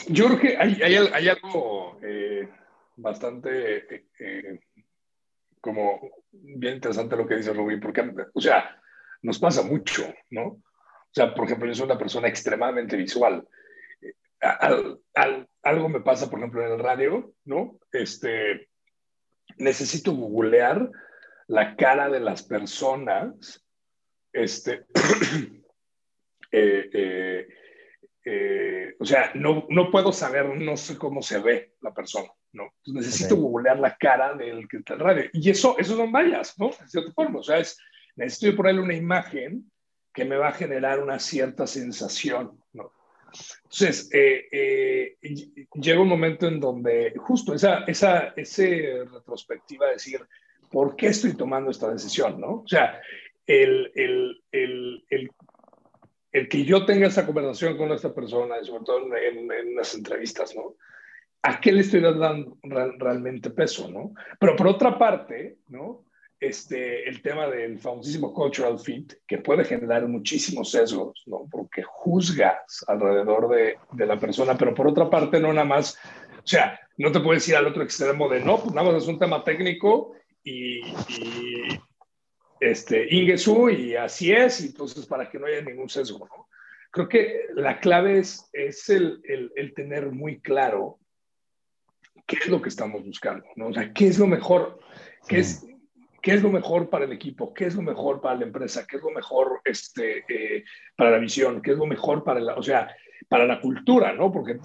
[0.09, 2.47] Yo creo que hay, hay, algo eh,
[2.95, 4.59] bastante eh,
[5.59, 5.99] como
[6.31, 8.79] bien interesante lo que dice Rubí, porque, o sea,
[9.23, 10.43] nos pasa mucho, ¿no?
[10.43, 13.45] O sea, por ejemplo, yo soy una persona extremadamente visual
[14.41, 17.79] algo me pasa, por ejemplo, en el radio, ¿no?
[17.91, 18.69] Este,
[19.57, 20.89] necesito googlear
[21.47, 23.63] la cara de las personas,
[24.33, 24.85] este,
[26.51, 27.47] eh, eh,
[28.25, 32.73] eh, o sea, no, no puedo saber, no sé cómo se ve la persona, ¿no?
[32.87, 35.29] necesito googlear la cara del que está en radio.
[35.31, 36.69] Y eso, eso son vallas, ¿no?
[36.69, 37.79] De cierta forma, o sea, es,
[38.17, 39.71] necesito ponerle una imagen
[40.13, 42.91] que me va a generar una cierta sensación, ¿no?
[43.63, 45.17] Entonces, eh, eh,
[45.73, 50.21] llega un momento en donde justo esa, esa ese retrospectiva, decir,
[50.71, 52.39] ¿por qué estoy tomando esta decisión?
[52.39, 52.61] ¿no?
[52.61, 53.01] O sea,
[53.45, 55.31] el, el, el,
[56.31, 60.55] el, que yo tenga esa conversación con esta persona, sobre todo en, en, las entrevistas,
[60.55, 60.75] ¿no?
[61.43, 63.89] ¿A qué le estoy dando realmente peso?
[63.89, 64.13] ¿no?
[64.39, 66.07] Pero por otra parte, ¿no?
[66.39, 71.47] este, el tema del famosísimo cultural fit, que puede generar muchísimos sesgos, ¿no?
[72.07, 75.99] Juzgas alrededor de, de, la persona, pero por otra parte, no nada más,
[76.37, 79.09] o sea, no te puedes ir al otro extremo de, no, pues nada más es
[79.09, 80.81] un tema técnico y,
[82.61, 86.47] este, Ingesu y así es, y entonces para que no haya ningún sesgo, ¿no?
[86.91, 90.99] Creo que la clave es, es el, el, el tener muy claro
[92.25, 93.67] qué es lo que estamos buscando, ¿no?
[93.67, 94.79] O sea, qué es lo mejor,
[95.27, 95.67] qué es
[96.21, 98.97] qué es lo mejor para el equipo, qué es lo mejor para la empresa, qué
[98.97, 100.63] es lo mejor este, eh,
[100.95, 102.95] para la visión, qué es lo mejor para la, o sea,
[103.27, 104.31] para la cultura, ¿no?
[104.31, 104.59] Porque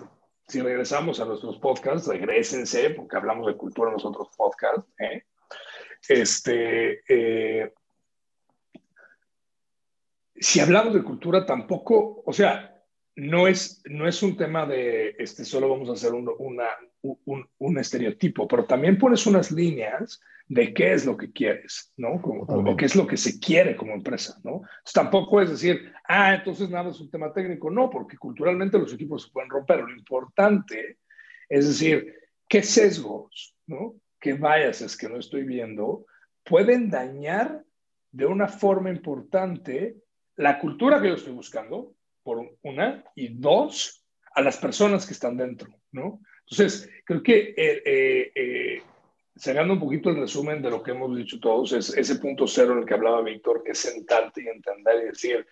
[0.49, 5.25] si regresamos a nuestros podcasts, regresense, porque hablamos de cultura en los otros podcasts, ¿eh?
[6.09, 7.73] Este, eh,
[10.35, 12.83] si hablamos de cultura, tampoco, o sea,
[13.15, 16.67] no es, no es un tema de, este, solo vamos a hacer un, una,
[17.03, 22.21] un, un estereotipo, pero también pones unas líneas de qué es lo que quieres, ¿no?
[22.21, 24.63] Como, o qué es lo que se quiere como empresa, ¿no?
[24.93, 29.25] tampoco es decir, ah, entonces nada es un tema técnico, no, porque culturalmente los equipos
[29.25, 29.81] se pueden romper.
[29.81, 30.99] Lo importante
[31.49, 32.15] es decir,
[32.49, 33.95] qué sesgos, ¿no?
[34.21, 36.07] Qué es que no estoy viendo
[36.45, 37.65] pueden dañar
[38.11, 39.97] de una forma importante
[40.37, 45.37] la cultura que yo estoy buscando, por una, y dos, a las personas que están
[45.37, 46.21] dentro, ¿no?
[46.53, 48.83] Entonces, creo que eh, eh, eh
[49.35, 52.75] cerrando un poquito el resumen de lo que hemos dicho todos, es ese punto cero
[52.75, 55.47] en el que hablaba Víctor, que es sentarte y entender y decir,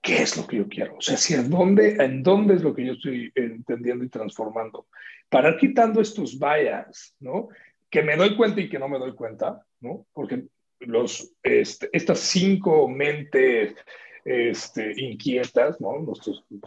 [0.00, 0.96] ¿qué es lo que yo quiero?
[0.96, 4.86] O sea, si dónde, en dónde es lo que yo estoy entendiendo y transformando.
[5.28, 7.48] Para quitando estos bias, ¿no?
[7.90, 10.06] Que me doy cuenta y que no me doy cuenta, ¿no?
[10.12, 10.44] Porque
[10.78, 13.74] los, este, estas cinco mentes
[14.24, 15.98] este, inquietas, ¿no?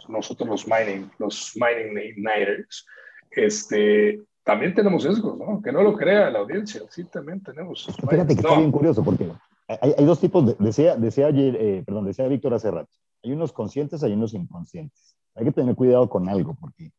[0.09, 2.85] nosotros los mining, los mining igniters,
[3.31, 5.61] este, también tenemos sesgos, ¿no?
[5.61, 7.85] Que no lo crea la audiencia, sí, también tenemos.
[8.09, 9.31] Fíjate que está bien curioso, porque
[9.67, 12.91] hay, hay, dos tipos, de, decía, decía ayer, eh, perdón, decía Víctor hace rato,
[13.23, 15.15] hay unos conscientes, hay unos inconscientes.
[15.35, 16.91] Hay que tener cuidado con algo, porque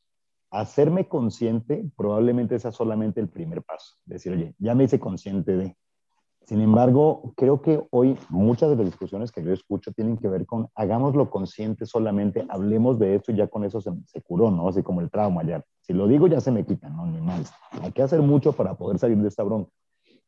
[0.50, 3.94] hacerme consciente probablemente sea solamente el primer paso.
[4.04, 5.76] Decir, oye, ya me hice consciente de,
[6.46, 10.46] sin embargo, creo que hoy muchas de las discusiones que yo escucho tienen que ver
[10.46, 14.68] con hagámoslo consciente solamente, hablemos de esto y ya con eso se, se, curó, ¿no?
[14.68, 15.64] Así como el trauma ya.
[15.80, 17.04] Si lo digo ya se me quita, ¿no?
[17.04, 17.52] Ni más.
[17.82, 19.72] Hay que hacer mucho para poder salir de esta bronca.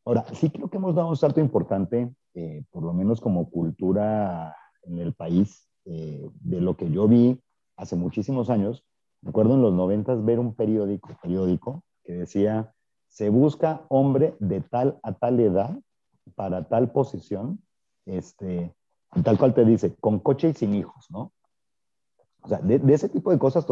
[0.03, 4.53] Ahora, sí creo que hemos dado un salto importante, eh, por lo menos como cultura
[4.83, 7.39] en el país, eh, de lo que yo vi
[7.77, 8.83] hace muchísimos años.
[9.21, 12.73] Recuerdo en los noventas ver un periódico, periódico que decía,
[13.07, 15.79] se busca hombre de tal a tal edad
[16.35, 17.61] para tal posición,
[18.05, 18.73] este,
[19.23, 21.31] tal cual te dice, con coche y sin hijos, ¿no?
[22.41, 23.65] O sea, de, ese tipo de cosas,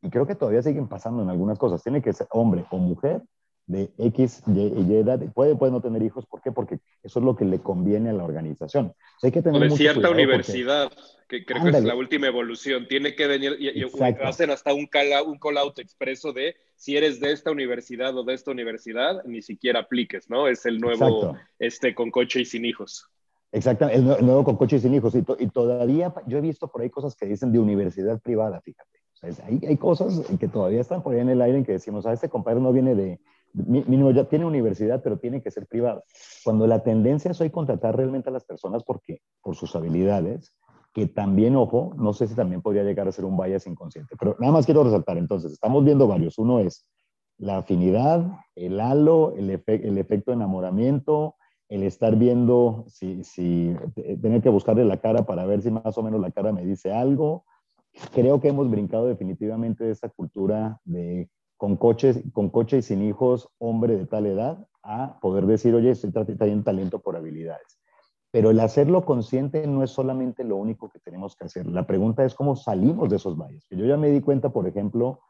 [0.00, 1.82] y creo que todavía siguen pasando en algunas cosas.
[1.82, 3.22] Tiene que ser hombre o mujer
[3.66, 5.20] de X, Y, edad.
[5.32, 6.26] Puede, puede no tener hijos.
[6.26, 6.52] ¿Por qué?
[6.52, 8.86] Porque eso es lo que le conviene a la organización.
[8.86, 10.92] O, sea, hay que tener o de cierta universidad,
[11.28, 12.86] que creo que es la última evolución.
[12.88, 13.84] Tiene que venir, y,
[14.22, 18.24] hacen hasta un call, un call out expreso de si eres de esta universidad o
[18.24, 20.46] de esta universidad, ni siquiera apliques, ¿no?
[20.46, 23.08] Es el nuevo, este, con coche y sin hijos.
[23.50, 25.14] Exactamente, el, nuevo con coche y sin hijos.
[25.14, 28.90] Y, y, todavía yo he visto por ahí cosas que dicen de universidad privada, fíjate.
[29.22, 31.72] O sea, hay, hay, cosas que todavía están por ahí en el aire en que
[31.72, 33.20] decimos, a ah, este compadre no viene de,
[33.54, 36.02] mínimo ya tiene universidad, pero tiene que ser privada.
[36.44, 40.54] Cuando la tendencia es hoy contratar realmente a las personas porque, por sus habilidades,
[40.92, 44.36] que también, ojo, no sé si también podría llegar a ser un bias inconsciente, pero
[44.38, 46.38] nada más quiero resaltar, entonces, estamos viendo varios.
[46.38, 46.86] Uno es
[47.38, 51.36] la afinidad, el halo, el, el efecto de enamoramiento,
[51.68, 53.74] el estar viendo si, si
[54.20, 56.92] tener que buscarle la cara para ver si más o menos la cara me dice
[56.92, 57.44] algo.
[58.12, 61.28] Creo que hemos brincado definitivamente de esa cultura de
[61.64, 65.92] con coches, con coche y sin hijos, hombre de tal edad, a poder decir, oye,
[65.92, 67.80] estoy trayendo talento por habilidades.
[68.30, 71.64] Pero el hacerlo consciente no es solamente lo único que tenemos que hacer.
[71.64, 73.66] La pregunta es cómo salimos de esos valles.
[73.70, 75.20] Yo ya me di cuenta, por ejemplo,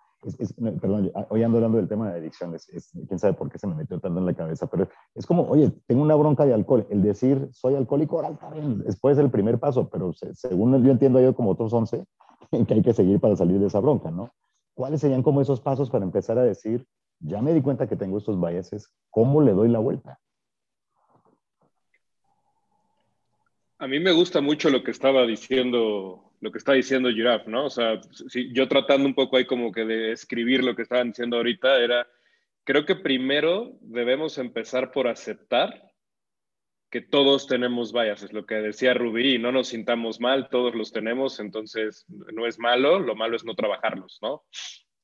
[0.80, 2.66] perdón, hoy ando hablando del tema de adicciones,
[3.06, 5.70] quién sabe por qué se me metió tanto en la cabeza, pero es como, oye,
[5.86, 9.88] tengo una bronca de alcohol, el decir soy alcohólico oral también, después el primer paso,
[9.88, 12.04] pero según yo entiendo yo como otros 11,
[12.66, 14.32] que hay que seguir para salir de esa bronca, ¿no?
[14.74, 16.84] ¿Cuáles serían como esos pasos para empezar a decir,
[17.20, 20.18] ya me di cuenta que tengo estos biases, ¿cómo le doy la vuelta?
[23.78, 27.66] A mí me gusta mucho lo que estaba diciendo, lo que está diciendo Giraffe, ¿no?
[27.66, 31.08] O sea, si, yo tratando un poco ahí como que de escribir lo que estaban
[31.08, 32.06] diciendo ahorita, era,
[32.64, 35.93] creo que primero debemos empezar por aceptar
[36.94, 41.40] que todos tenemos biases, lo que decía Rubí, no nos sintamos mal, todos los tenemos,
[41.40, 44.44] entonces no es malo, lo malo es no trabajarlos, ¿no?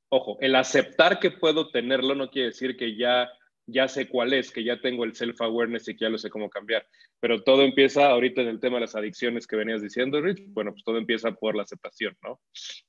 [0.09, 3.29] Ojo, el aceptar que puedo tenerlo no quiere decir que ya
[3.66, 6.48] ya sé cuál es, que ya tengo el self-awareness y que ya lo sé cómo
[6.48, 6.87] cambiar.
[7.18, 10.44] Pero todo empieza ahorita en el tema de las adicciones que venías diciendo, Rich.
[10.48, 12.40] Bueno, pues todo empieza por la aceptación, ¿no?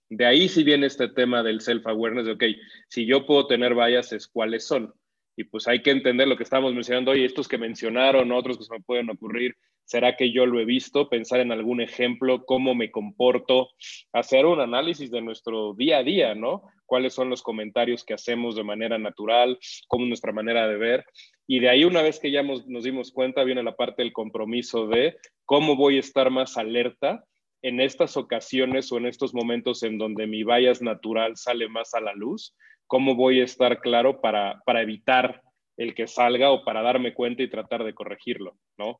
[0.09, 2.43] De ahí si viene este tema del self-awareness de, ok,
[2.87, 4.93] si yo puedo tener biases, ¿cuáles son?
[5.41, 8.63] Y pues hay que entender lo que estamos mencionando hoy, estos que mencionaron, otros que
[8.63, 11.09] se me pueden ocurrir, ¿será que yo lo he visto?
[11.09, 13.69] Pensar en algún ejemplo, cómo me comporto,
[14.13, 16.63] hacer un análisis de nuestro día a día, ¿no?
[16.85, 21.05] cuáles son los comentarios que hacemos de manera natural, cómo nuestra manera de ver.
[21.47, 24.87] Y de ahí, una vez que ya nos dimos cuenta, viene la parte del compromiso
[24.87, 27.23] de cómo voy a estar más alerta
[27.61, 32.01] en estas ocasiones o en estos momentos en donde mi bias natural sale más a
[32.01, 32.57] la luz,
[32.91, 35.41] cómo voy a estar claro para, para evitar
[35.77, 38.99] el que salga o para darme cuenta y tratar de corregirlo, ¿no?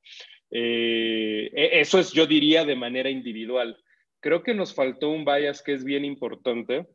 [0.49, 3.77] Eh, e, eso es, yo diría, de manera individual.
[4.21, 6.88] Creo que nos faltó un bias que es bien importante,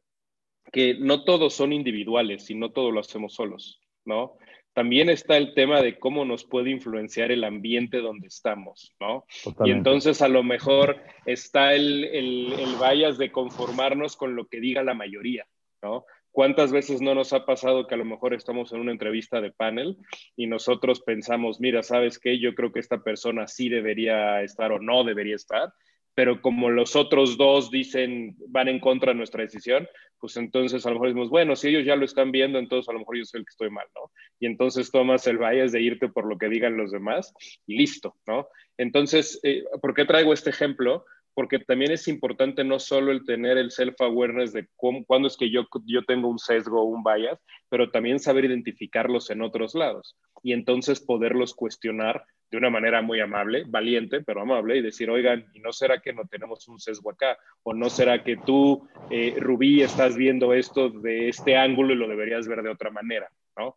[0.73, 4.39] que no todos son individuales y no todo lo hacemos solos, ¿no?
[4.73, 9.27] También está el tema de cómo nos puede influenciar el ambiente donde estamos, ¿no?
[9.67, 14.61] Y entonces a lo mejor está el, el, el bias de conformarnos con lo que
[14.61, 15.47] diga la mayoría,
[15.83, 16.07] ¿no?
[16.37, 19.53] ¿Cuántas veces no nos ha pasado que a lo mejor estamos en una entrevista de
[19.53, 19.97] panel
[20.37, 22.39] y nosotros pensamos, mira, ¿sabes qué?
[22.39, 25.73] Yo creo que esta persona sí debería estar o no debería estar,
[26.15, 29.89] pero como los otros dos dicen, van en contra de nuestra decisión,
[30.21, 32.93] pues entonces a lo mejor decimos, bueno, si ellos ya lo están viendo, entonces a
[32.93, 34.11] lo mejor yo soy el que estoy mal, ¿no?
[34.39, 37.33] Y entonces tomas el bias de irte por lo que digan los demás
[37.67, 38.49] y listo, ¿no?
[38.77, 41.07] Entonces, eh, ¿por qué traigo este ejemplo?
[41.37, 45.67] Porque también es importante no solo el tener el self-awareness de cuándo es que yo,
[45.85, 50.55] yo tengo un sesgo o un bias, pero también saber identificarlos en otros lados y
[50.55, 55.61] entonces poderlos cuestionar de una manera muy amable, valiente, pero amable, y decir, oigan, ¿y
[55.61, 57.37] no será que no tenemos un sesgo acá?
[57.65, 62.09] ¿O no será que tú, eh, Rubí, estás viendo esto de este ángulo y lo
[62.09, 63.29] deberías ver de otra manera?
[63.59, 63.77] ¿no?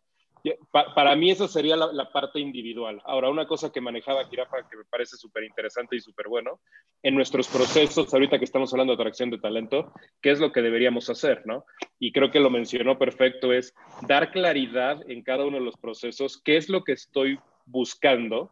[0.94, 3.00] Para mí esa sería la, parte individual.
[3.04, 6.60] Ahora, una cosa que manejaba Kirafa que me parece súper interesante y súper bueno,
[7.02, 10.62] en nuestros procesos, ahorita que estamos hablando de atracción de talento, ¿qué es lo que
[10.62, 11.42] deberíamos hacer?
[11.46, 11.64] ¿no?
[11.98, 13.74] Y creo que lo mencionó perfecto, es
[14.06, 18.50] dar claridad en cada uno de los procesos, qué es lo que estoy buscando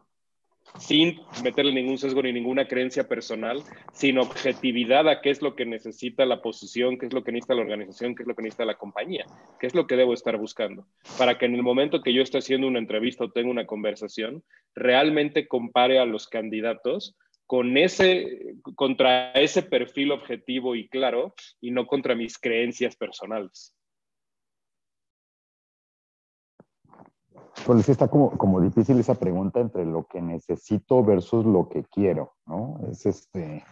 [0.77, 5.65] sin meterle ningún sesgo ni ninguna creencia personal, sin objetividad a qué es lo que
[5.65, 8.65] necesita la posición, qué es lo que necesita la organización, qué es lo que necesita
[8.65, 9.25] la compañía,
[9.59, 10.85] qué es lo que debo estar buscando,
[11.17, 14.43] para que en el momento que yo esté haciendo una entrevista o tenga una conversación,
[14.75, 17.15] realmente compare a los candidatos
[17.49, 23.75] con ese, contra ese perfil objetivo y claro, y no contra mis creencias personales.
[27.65, 31.83] Pues sí está como, como difícil esa pregunta entre lo que necesito versus lo que
[31.83, 32.79] quiero, ¿no?
[32.89, 33.63] Es este,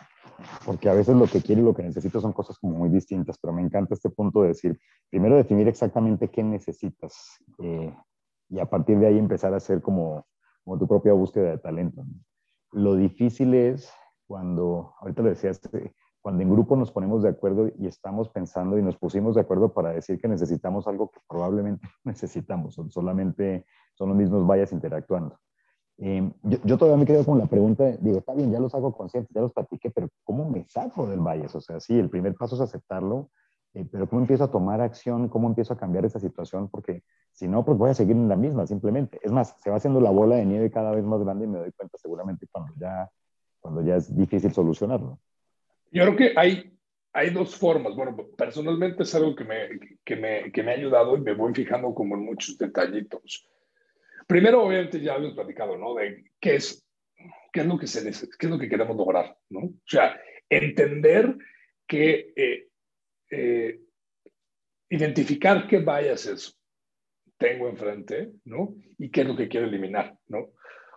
[0.66, 3.38] porque a veces lo que quiero y lo que necesito son cosas como muy distintas,
[3.40, 7.94] pero me encanta este punto de decir, primero definir exactamente qué necesitas eh,
[8.50, 10.26] y a partir de ahí empezar a hacer como,
[10.64, 12.04] como tu propia búsqueda de talento.
[12.72, 13.92] Lo difícil es
[14.28, 15.62] cuando, ahorita lo decías,
[16.28, 19.72] cuando en grupo nos ponemos de acuerdo y estamos pensando y nos pusimos de acuerdo
[19.72, 25.40] para decir que necesitamos algo que probablemente necesitamos, solamente son los mismos vayas interactuando.
[26.00, 29.34] Eh, yo, todavía me quedo con la pregunta, digo, está bien, ya los hago conscientes,
[29.34, 31.56] ya los platiqué, pero ¿cómo me saco del bias?
[31.56, 33.30] O sea, sí, el primer paso es aceptarlo,
[33.74, 35.30] eh, pero ¿cómo empiezo a tomar acción?
[35.30, 36.68] ¿Cómo empiezo a cambiar esa situación?
[36.68, 39.18] Porque si no, pues voy a seguir en la misma, simplemente.
[39.24, 41.60] Es más, se va haciendo la bola de nieve cada vez más grande y me
[41.60, 43.10] doy cuenta seguramente cuando ya,
[43.62, 45.20] cuando ya es difícil solucionarlo.
[45.92, 46.74] Yo creo que hay,
[47.14, 47.96] hay dos formas.
[47.96, 49.70] Bueno, personalmente es algo que me,
[50.04, 53.48] que, me, que me ha ayudado y me voy fijando como en muchos detallitos.
[54.28, 55.96] Primero, obviamente, ya habíamos platicado, ¿no?
[55.96, 56.86] De qué es,
[57.54, 59.60] qué es lo que se qué es lo que queremos lograr, ¿no?
[59.62, 60.20] O sea,
[60.50, 61.36] entender
[61.88, 62.68] que eh,
[63.30, 63.80] eh,
[64.90, 66.54] identificar qué eso
[67.38, 68.76] tengo enfrente, ¿no?
[68.98, 70.50] Y qué es lo que quiero eliminar, ¿no?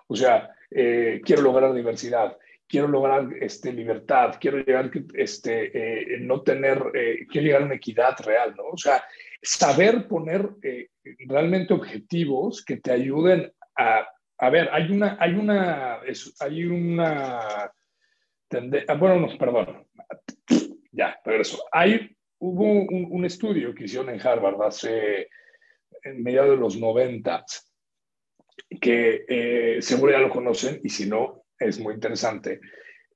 [0.09, 2.37] O sea, eh, quiero lograr diversidad,
[2.71, 7.75] quiero lograr este, libertad, quiero llegar, este, eh, no tener, eh, quiero llegar a una
[7.75, 8.69] equidad real, ¿no?
[8.69, 9.03] O sea,
[9.43, 10.49] saber poner
[11.27, 14.07] realmente objetivos que te ayuden a,
[14.39, 16.01] a ver, hay una, hay una,
[16.41, 19.87] hay una, ah, bueno, no, perdón,
[20.93, 21.65] ya, regreso.
[21.73, 25.29] Hay, hubo un, un estudio que hicieron en Harvard hace,
[26.05, 27.45] en mediados de los 90,
[28.81, 32.61] que eh, seguro ya lo conocen y si no, es muy interesante.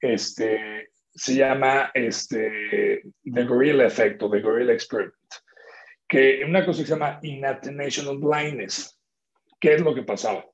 [0.00, 5.14] Este, se llama este, The Gorilla Effect o The Gorilla Experiment,
[6.06, 9.00] que una cosa se llama Inattentional Blindness.
[9.58, 10.44] ¿Qué es lo que pasaba?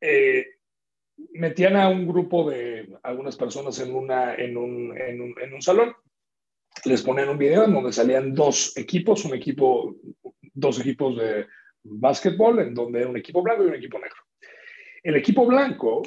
[0.00, 0.46] Eh,
[1.34, 5.62] metían a un grupo de algunas personas en, una, en, un, en, un, en un
[5.62, 5.94] salón,
[6.84, 9.96] les ponían un video en donde salían dos equipos, un equipo,
[10.54, 11.46] dos equipos de
[11.82, 14.16] básquetbol, en donde era un equipo blanco y un equipo negro.
[15.02, 16.02] El equipo blanco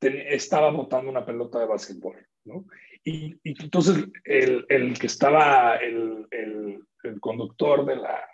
[0.00, 2.64] estaba botando una pelota de básquetbol, ¿no?
[3.04, 8.24] Y, entonces el, el, que estaba, el, el, el conductor de la,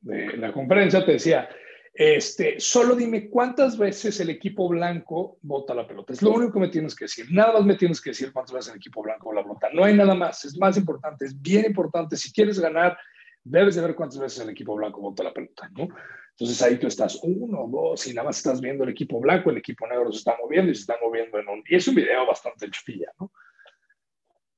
[0.00, 1.48] de la conferencia te decía,
[1.92, 6.12] este, solo dime cuántas veces el equipo blanco bota la pelota.
[6.12, 7.26] Es lo único que me tienes que decir.
[7.30, 9.68] Nada más me tienes que decir cuántas veces el equipo blanco la pelota.
[9.72, 10.44] No hay nada más.
[10.44, 12.16] Es más importante, es bien importante.
[12.16, 12.98] Si quieres ganar,
[13.44, 15.88] debes de ver cuántas veces el equipo blanco bota la pelota, ¿no?
[16.36, 19.58] Entonces ahí tú estás uno, dos, y nada más estás viendo el equipo blanco, el
[19.58, 21.62] equipo negro se está moviendo y se está moviendo en un...
[21.68, 23.30] Y es un video bastante chupilla, ¿no?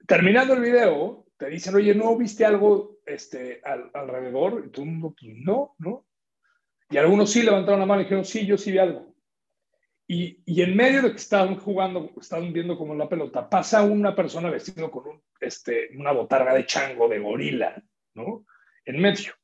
[0.07, 3.61] Terminando el video, te dicen, oye, ¿no viste algo este,
[3.93, 4.65] alrededor?
[4.67, 6.07] Y todo el mundo, pues no, ¿no?
[6.89, 9.15] Y algunos sí levantaron la mano y dijeron, sí, yo sí vi algo.
[10.07, 14.15] Y, y, en medio de que estaban jugando, estaban viendo como la pelota, pasa una
[14.15, 17.83] persona vestido con este, una botarga de chango, de gorila,
[18.15, 18.47] ¿no?
[18.85, 19.35] En medio.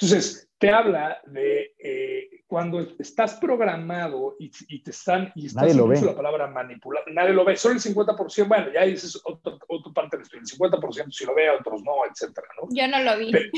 [0.00, 6.06] Entonces, te habla de eh, cuando estás programado y, y, te están, y estás incluso
[6.06, 10.16] la palabra manipular, nadie lo ve, solo el 50%, bueno, ya es otra, otra parte
[10.16, 12.68] del estudio, el 50% si lo ve, otros no, etcétera, ¿no?
[12.70, 13.30] Yo no lo vi.
[13.30, 13.50] Pero,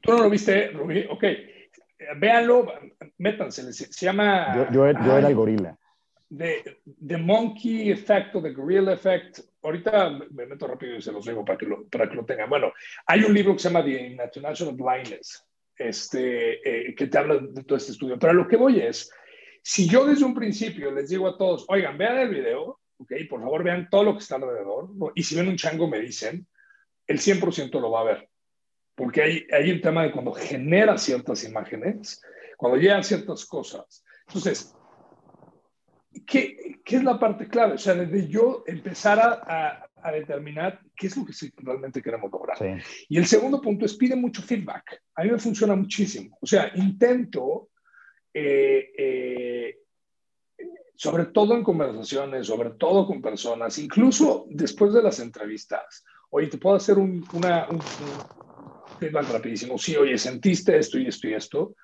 [0.00, 1.06] ¿Tú no lo viste, Rubí?
[1.10, 1.24] Ok,
[2.16, 2.72] véanlo,
[3.18, 4.56] métanse, se, se llama...
[4.56, 5.78] Yo, yo, yo era el gorila.
[6.30, 9.40] The, the Monkey Effect o The Gorilla Effect.
[9.62, 12.50] Ahorita me meto rápido y se los digo para que lo, para que lo tengan.
[12.50, 12.72] Bueno,
[13.06, 15.47] hay un libro que se llama The International Blindness,
[15.78, 18.18] este, eh, que te habla de todo este estudio.
[18.18, 19.10] Pero lo que voy es,
[19.62, 23.40] si yo desde un principio les digo a todos, oigan, vean el video, ok, por
[23.40, 26.46] favor vean todo lo que está alrededor, y si ven un chango me dicen,
[27.06, 28.28] el 100% lo va a ver.
[28.94, 32.20] Porque hay, hay un tema de cuando genera ciertas imágenes,
[32.56, 34.04] cuando llegan ciertas cosas.
[34.26, 34.74] Entonces,
[36.26, 37.74] ¿qué, ¿qué, es la parte clave?
[37.74, 42.58] O sea, desde yo empezar a determinar qué es lo que realmente queremos lograr.
[42.58, 43.06] Sí.
[43.08, 45.02] Y el segundo punto es pide mucho feedback.
[45.14, 46.36] A mí me funciona muchísimo.
[46.40, 47.68] O sea, intento,
[48.32, 49.78] eh, eh,
[50.94, 56.58] sobre todo en conversaciones, sobre todo con personas, incluso después de las entrevistas, oye, te
[56.58, 59.78] puedo hacer un, una, un, un feedback rapidísimo.
[59.78, 61.62] Sí, oye, sentiste esto y esto y esto.
[61.62, 61.74] O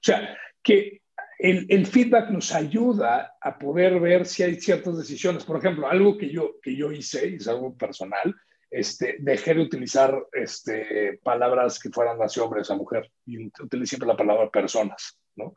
[0.00, 1.03] sea, que
[1.38, 5.44] el, el, feedback nos ayuda a poder ver si hay ciertas decisiones.
[5.44, 8.34] Por ejemplo, algo que yo, que yo hice, y es algo personal,
[8.74, 14.08] este, dejé de utilizar este, palabras que fueran hacia hombres a mujer y utilicé siempre
[14.08, 15.54] la palabra personas, ¿no?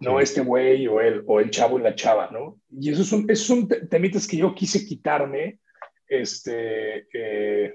[0.00, 2.60] No este güey o el, o el chavo y la chava, ¿no?
[2.70, 5.60] Y eso es un, esos son temitas que yo quise quitarme,
[6.06, 7.74] este, eh,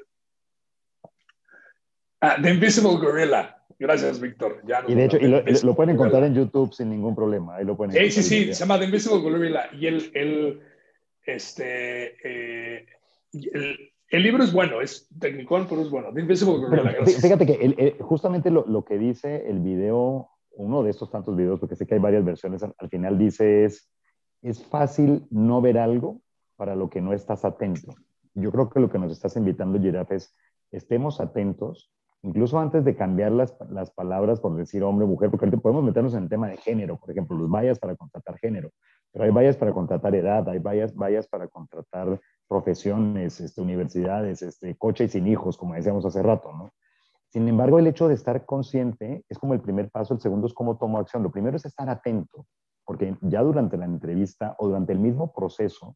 [2.21, 4.61] ah, The Invisible Gorilla, Gracias, Víctor.
[4.89, 7.55] y de hecho, y lo, lo, pueden encontrar en YouTube sin ningún problema.
[7.55, 9.69] Ahí lo pueden sí, sí, sí, se llama The Invisible Gorilla.
[9.73, 10.61] Y el, el,
[11.25, 12.85] este, eh,
[13.31, 16.13] el, el, libro es bueno, es técnico, pero es bueno.
[16.13, 16.91] The Invisible Gorilla.
[16.91, 21.37] Pero, fíjate que el, justamente lo, lo, que dice el video, uno de estos tantos
[21.37, 23.89] videos, porque sé que hay varias versiones, al, al final dice es,
[24.41, 26.21] es fácil no ver algo
[26.57, 27.95] para lo que no estás atento.
[28.33, 30.35] Yo creo que lo que nos estás invitando, Giraffe, es
[30.71, 31.91] estemos atentos
[32.21, 36.23] incluso antes de cambiar las, las palabras por decir hombre mujer, porque podemos meternos en
[36.23, 38.71] el tema de género, por ejemplo, los vallas para contratar género,
[39.11, 44.75] pero hay vallas para contratar edad, hay vallas, vallas para contratar profesiones, este, universidades, este,
[44.75, 46.73] coche y sin hijos, como decíamos hace rato, ¿no?
[47.29, 50.53] Sin embargo, el hecho de estar consciente es como el primer paso, el segundo es
[50.53, 51.21] cómo tomo acción.
[51.21, 52.47] Lo primero es estar atento,
[52.85, 55.95] porque ya durante la entrevista o durante el mismo proceso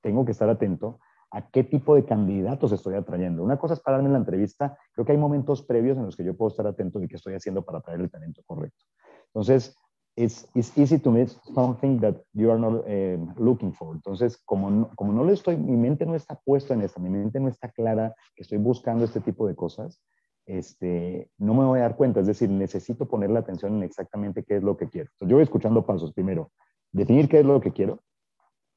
[0.00, 1.00] tengo que estar atento
[1.30, 3.42] a qué tipo de candidatos estoy atrayendo.
[3.42, 6.24] Una cosa es pararme en la entrevista, creo que hay momentos previos en los que
[6.24, 8.84] yo puedo estar atento de qué estoy haciendo para atraer el talento correcto.
[9.26, 9.76] Entonces,
[10.16, 13.94] it's, it's easy to miss something that you are not eh, looking for.
[13.94, 17.10] Entonces, como no, como no le estoy, mi mente no está puesta en esta, mi
[17.10, 20.02] mente no está clara que estoy buscando este tipo de cosas,
[20.46, 22.20] este, no me voy a dar cuenta.
[22.20, 25.10] Es decir, necesito poner la atención en exactamente qué es lo que quiero.
[25.12, 26.12] Entonces, yo voy escuchando pasos.
[26.14, 26.50] Primero,
[26.90, 28.00] definir qué es lo que quiero,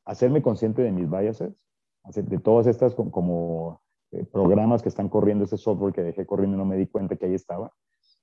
[0.05, 1.53] hacerme consciente de mis biases,
[2.03, 3.81] de todas estas como,
[4.11, 7.15] eh, programas que están corriendo, ese software que dejé corriendo y no me di cuenta
[7.15, 7.71] que ahí estaba.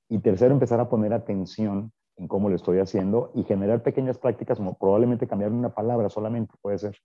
[0.09, 4.59] Y tercero, empezar a poner atención en cómo lo estoy haciendo y generar pequeñas prácticas
[4.59, 6.97] como probablemente cambiar una palabra solamente, puede ser.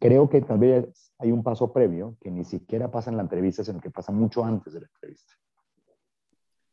[0.00, 3.64] Creo que tal vez hay un paso previo que ni siquiera pasa en la entrevista,
[3.64, 5.34] sino que pasa mucho antes de la entrevista.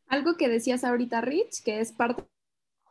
[0.08, 2.24] Algo que decías ahorita, Rich, que es parte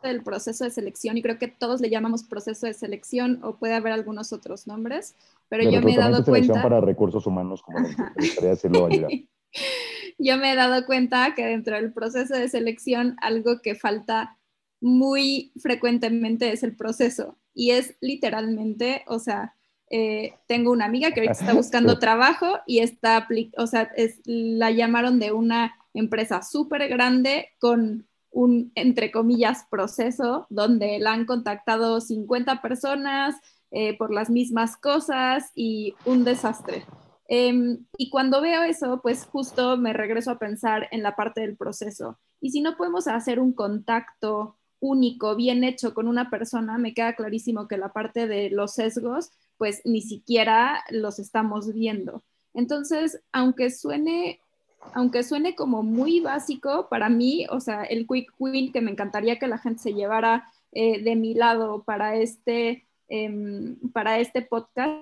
[0.08, 3.74] del proceso de selección y creo que todos le llamamos proceso de selección o puede
[3.74, 5.16] haber algunos otros nombres,
[5.50, 6.62] pero yo me he dado cuenta...
[6.62, 8.88] para recursos humanos, como gustaría decirlo
[10.18, 14.38] yo me he dado cuenta que dentro del proceso de selección algo que falta
[14.82, 19.56] muy frecuentemente es el proceso y es literalmente, o sea,
[19.90, 23.28] eh, tengo una amiga que ahorita está buscando trabajo y está,
[23.58, 30.46] o sea, es, la llamaron de una empresa súper grande con un, entre comillas, proceso
[30.50, 33.34] donde la han contactado 50 personas
[33.72, 36.86] eh, por las mismas cosas y un desastre.
[37.30, 41.56] Em, y cuando veo eso, pues justo me regreso a pensar en la parte del
[41.56, 42.20] proceso.
[42.42, 47.16] Y si no podemos hacer un contacto único, bien hecho con una persona, me queda
[47.16, 52.26] clarísimo que la parte de los sesgos, pues ni siquiera los estamos viendo.
[52.54, 54.42] Entonces, aunque suene,
[54.94, 59.40] aunque suene como muy básico, para mí, o sea, el quick win que me encantaría
[59.40, 65.02] que la gente se llevara eh, de mi lado para este, em, para este podcast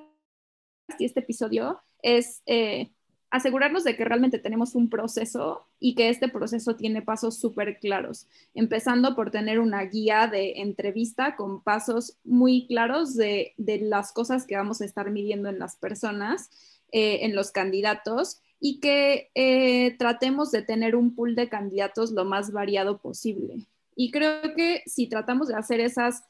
[0.99, 2.91] y este episodio es eh,
[3.33, 8.27] asegurarnos de que realmente tenemos un proceso y que este proceso tiene pasos súper claros,
[8.53, 14.55] empezando por tener una guía de entrevista con pasos muy claros de, las cosas que
[14.55, 16.51] vamos a estar midiendo en las personas,
[16.91, 22.23] eh, en los candidatos, y que eh, tratemos de tener un pool de candidatos lo
[22.23, 23.67] más variado posible.
[23.93, 26.23] Y creo que si tratamos de hacer esas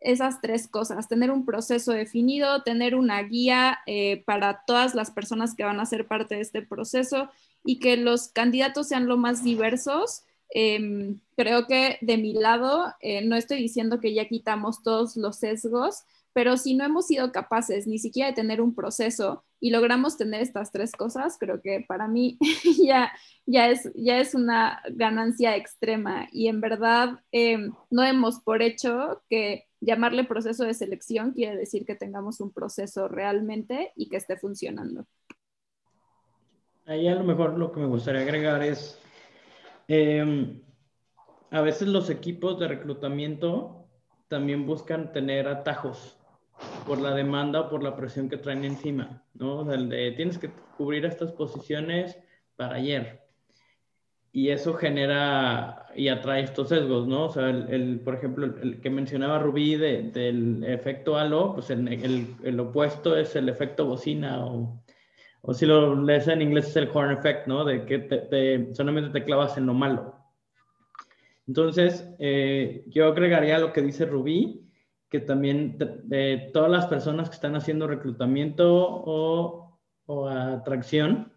[0.00, 5.54] esas tres cosas, tener un proceso definido, tener una guía eh, para todas las personas
[5.54, 7.30] que van a ser parte de este proceso
[7.64, 10.22] y que los candidatos sean lo más diversos.
[10.52, 15.36] Em, creo que de mi lado, eh, no estoy diciendo que ya quitamos todos los
[15.36, 16.02] sesgos,
[16.32, 20.40] pero si no hemos sido capaces ni siquiera de tener un proceso y logramos tener
[20.40, 22.38] estas tres cosas, creo que para mí
[22.84, 23.12] ya,
[23.46, 29.22] ya, es, ya es una ganancia extrema y en verdad em, no hemos por hecho
[29.28, 34.36] que llamarle proceso de selección quiere decir que tengamos un proceso realmente y que esté
[34.36, 35.06] funcionando.
[36.86, 38.98] Ahí a lo mejor lo que me gustaría agregar es,
[39.88, 40.60] em,
[41.50, 43.86] a veces los equipos de reclutamiento
[44.28, 46.19] también buscan tener atajos
[46.86, 49.64] por la demanda o por la presión que traen encima, ¿no?
[49.64, 52.18] Sea, de, tienes que cubrir estas posiciones
[52.56, 53.20] para ayer
[54.32, 57.26] y eso genera y atrae estos sesgos, ¿no?
[57.26, 62.60] O sea, el, por ejemplo, el, que mencionaba Rubí del efecto halo, pues el, el,
[62.60, 64.80] opuesto es el efecto bocina o,
[65.42, 67.64] o, si lo lees en inglés es el horn effect, ¿no?
[67.64, 70.14] De que te, solamente te clavas en lo malo.
[71.48, 74.69] Entonces, eh, yo agregaría lo que dice Rubí,
[75.10, 81.32] que también de, todas las personas que están haciendo reclutamiento o, o atracción,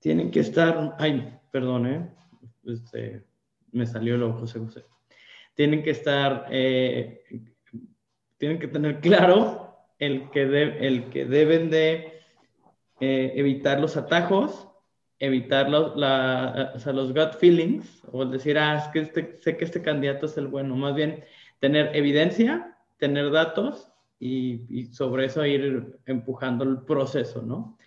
[0.00, 2.10] tienen que estar, ay, perdón, ¿eh?
[2.64, 3.24] Este,
[3.72, 4.84] me salió lo José José.
[5.54, 7.24] Tienen que estar, eh,
[8.36, 12.20] tienen que tener claro el que, el que deben de
[13.00, 14.68] eh, evitar los atajos,
[15.18, 19.56] evitar los, la, o sea, los gut feelings, o decir, ah, es que este, sé
[19.56, 21.24] que este candidato es el bueno, más bien
[21.58, 23.88] tener evidencia, tener datos
[24.18, 27.78] y, y sobre eso ir empujando el proceso, ¿no?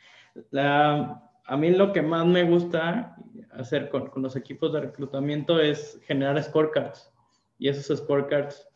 [0.50, 3.16] La, a mí lo que más me gusta
[3.52, 7.12] hacer con, con, los equipos de reclutamiento es generar scorecards.
[7.60, 8.68] Y esos scorecards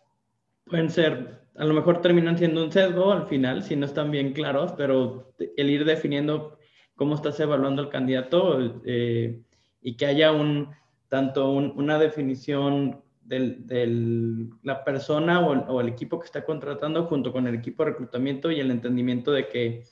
[0.65, 4.33] pueden ser, a lo mejor terminan siendo un sesgo al final, si no están bien
[4.33, 6.57] claros, pero el ir definiendo
[6.95, 9.41] cómo estás evaluando al candidato eh,
[9.81, 10.73] y que haya un,
[11.07, 17.55] tanto una definición de la persona o el, equipo que está contratando junto con el
[17.55, 19.83] equipo de reclutamiento y el entendimiento de que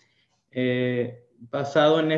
[0.51, 2.11] eh, basado en,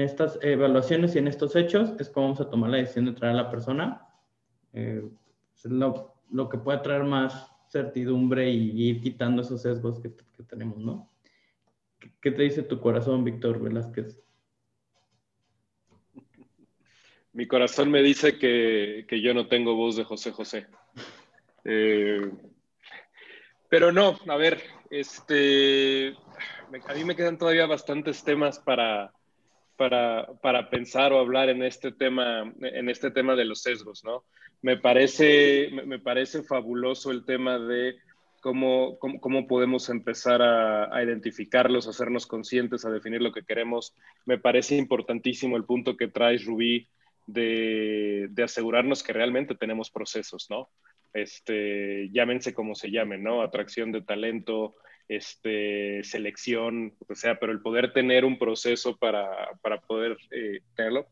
[0.00, 3.34] estas evaluaciones y en estos hechos, es como vamos a tomar la decisión de traer
[3.34, 4.06] a la persona.
[4.72, 5.06] Eh,
[5.54, 10.10] es lo, lo, que puede traer más certidumbre y, ir quitando esos sesgos que,
[10.44, 11.10] tenemos, ¿no?
[12.20, 14.18] ¿Qué te dice tu corazón, Víctor Velázquez?
[17.40, 20.66] Mi corazón me dice que, yo no tengo voz de José José.
[21.64, 22.30] Eh,
[23.70, 24.60] pero no, a ver,
[24.90, 26.08] este,
[26.86, 29.14] a mí me quedan todavía bastantes temas para,
[29.78, 34.24] para, pensar o hablar en este tema, en este tema de los sesgos, ¿no?
[34.60, 37.96] Me parece, me parece fabuloso el tema de
[38.42, 43.94] cómo, cómo, podemos empezar a, a, identificarlos, a hacernos conscientes, a definir lo que queremos.
[44.26, 46.86] Me parece importantísimo el punto que traes, Rubí,
[47.26, 50.68] de, asegurarnos que realmente tenemos procesos, ¿no?
[51.12, 53.42] Este, llámense como se llamen, ¿no?
[53.42, 54.76] Atracción de talento,
[55.08, 61.06] este, selección, o sea, pero el poder tener un proceso para, para poder eh, tenerlo.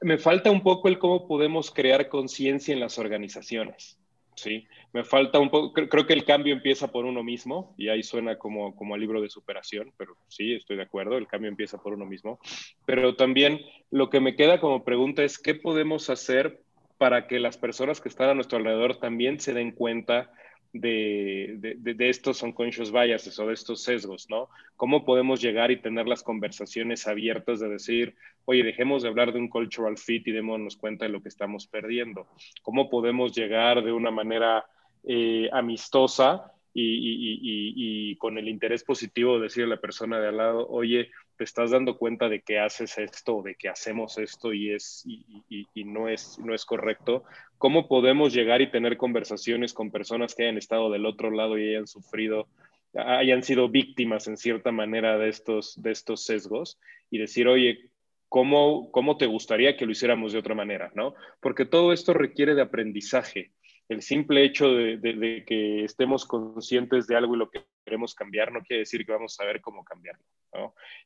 [0.00, 3.98] Me falta un poco el cómo podemos crear conciencia en las organizaciones,
[4.36, 4.66] ¿sí?
[4.92, 8.38] Me falta un poco, creo, que el cambio empieza por uno mismo, y ahí suena
[8.38, 11.94] como, como al libro de superación, pero sí, estoy de acuerdo, el cambio empieza por
[11.94, 12.38] uno mismo.
[12.84, 13.60] Pero también
[13.90, 16.62] lo que me queda como pregunta es, ¿qué podemos hacer
[16.98, 20.30] para que las personas que están a nuestro alrededor también se den cuenta
[20.72, 24.48] de, de, estos unconscious biases o de estos sesgos, ¿no?
[24.76, 28.14] ¿Cómo podemos llegar y tener las conversaciones abiertas de decir,
[28.44, 31.66] oye, dejemos de hablar de un cultural fit y démonos cuenta de lo que estamos
[31.66, 32.26] perdiendo?
[32.62, 34.66] ¿Cómo podemos llegar de una manera
[35.04, 40.68] eh, amistosa y, con el interés positivo de decir a la persona de al lado,
[40.68, 45.04] oye, te estás dando cuenta de que haces esto, de que hacemos esto y, es,
[45.06, 47.24] y, no, es, no es correcto,
[47.58, 51.68] ¿cómo podemos llegar y tener conversaciones con personas que hayan estado del otro lado y
[51.68, 52.48] hayan sufrido,
[52.94, 56.78] hayan sido víctimas en cierta manera de estos, de estos sesgos
[57.10, 57.90] y decir, oye,
[58.28, 60.90] ¿cómo, ¿cómo te gustaría que lo hiciéramos de otra manera?
[60.94, 61.14] ¿no?
[61.40, 63.52] Porque todo esto requiere de aprendizaje
[63.88, 68.62] el simple hecho de, que estemos conscientes de algo y lo que queremos cambiar no
[68.62, 70.24] quiere decir que vamos a saber cómo cambiarlo.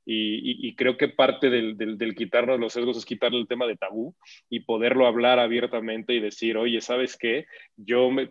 [0.05, 4.15] Y, creo que parte del, del, quitarnos los sesgos es quitarle el tema de tabú
[4.49, 7.47] y poderlo hablar abiertamente y decir, oye, ¿sabes qué?
[7.77, 8.31] Yo me,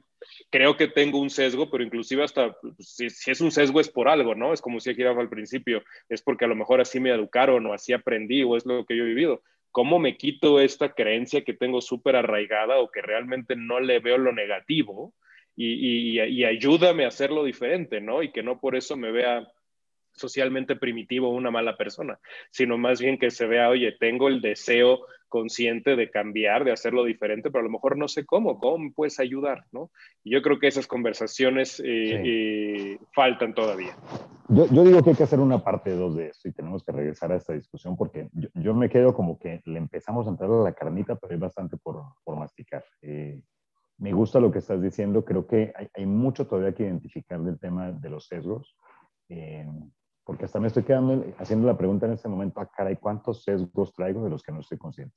[0.49, 4.09] creo que tengo un sesgo, pero inclusive hasta pues, si, es un sesgo es por
[4.09, 4.53] algo, ¿no?
[4.53, 7.73] Es como si aquí al principio, es porque a lo mejor así me educaron o
[7.73, 9.41] así aprendí o es lo que yo he vivido
[9.71, 14.17] ¿Cómo me quito esta creencia que tengo súper arraigada o que realmente no le veo
[14.17, 15.13] lo negativo?
[15.55, 18.23] Y, ayúdame a hacerlo diferente, ¿no?
[18.23, 19.45] Y que no por eso me vea
[20.19, 22.19] socialmente primitivo o una mala persona,
[22.51, 24.99] sino más bien que se vea, oye, tengo el deseo
[25.29, 28.91] consciente de cambiar, de hacerlo diferente, pero a lo mejor no sé cómo, cómo me
[28.91, 29.91] puedes ayudar, ¿no?
[30.23, 31.85] Y yo creo que esas conversaciones eh,
[32.25, 33.95] eh, faltan todavía.
[34.49, 36.91] Yo, yo, digo que hay que hacer una parte dos de esto y tenemos que
[36.91, 40.49] regresar a esta discusión porque yo, yo me quedo como que le empezamos a entrar
[40.49, 42.83] a la carnita, pero hay bastante por, por masticar.
[43.03, 43.39] Eh,
[43.99, 47.59] me gusta lo que estás diciendo, creo que hay, hay, mucho todavía que identificar del
[47.59, 48.75] tema de los sesgos,
[50.29, 53.91] porque hasta me estoy quedando haciendo la pregunta en este momento, ah, caray, ¿cuántos sesgos
[53.95, 55.15] traigo de los que no estoy consciente?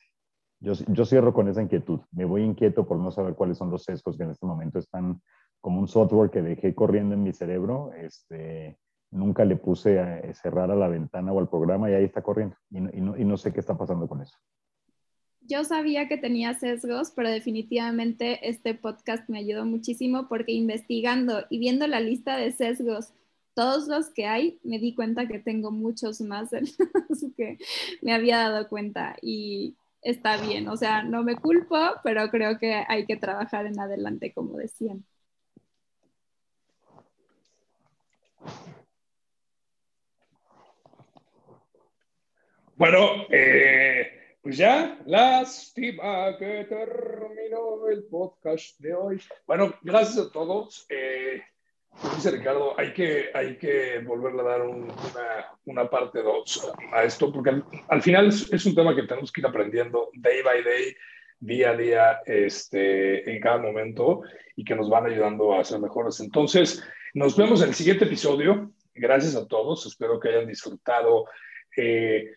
[0.59, 3.85] Yo, yo cierro con esa inquietud, me voy inquieto por no saber cuáles son los
[3.85, 5.21] sesgos que en este momento están
[5.61, 8.79] como un software que dejé corriendo en mi cerebro, este,
[9.11, 12.57] nunca le puse a cerrar a la ventana o al programa y ahí está corriendo.
[12.71, 14.39] Y no, y, no, sé qué está pasando con eso.
[15.43, 21.59] Yo sabía que tenía sesgos, pero definitivamente este podcast me ayudó muchísimo porque investigando y
[21.59, 23.13] viendo la lista de sesgos,
[23.55, 26.61] todos los que hay, me di cuenta que tengo muchos más de
[27.09, 27.59] los que
[28.01, 30.69] me había dado cuenta y está bien.
[30.69, 35.05] O sea, no me culpo, pero creo que hay que trabajar en adelante, como decían.
[42.77, 49.23] Bueno, eh, pues ya, lástima que terminó el podcast de hoy.
[49.47, 50.85] Bueno, gracias a todos.
[50.89, 51.43] Eh,
[52.17, 54.93] dice Ricardo, hay que, hay que volverle a dar una,
[55.67, 59.47] una, parte 2 a esto, porque al, final es, un tema que tenemos que ir
[59.47, 60.97] aprendiendo day by day,
[61.39, 64.23] día a día, este, en cada momento,
[64.57, 66.21] y que nos van ayudando a ser mejores.
[66.21, 66.83] Entonces,
[67.15, 68.73] nos vemos en el siguiente episodio.
[68.95, 71.27] Gracias a todos, espero que hayan disfrutado.
[71.77, 72.33] Eh,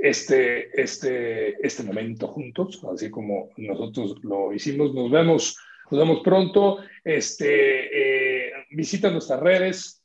[0.00, 4.94] este, este, este momento juntos, así como nosotros lo hicimos.
[4.94, 5.58] Nos vemos,
[5.90, 6.78] nos vemos pronto.
[7.04, 8.45] Este, eh,
[8.76, 10.04] visiten nuestras redes,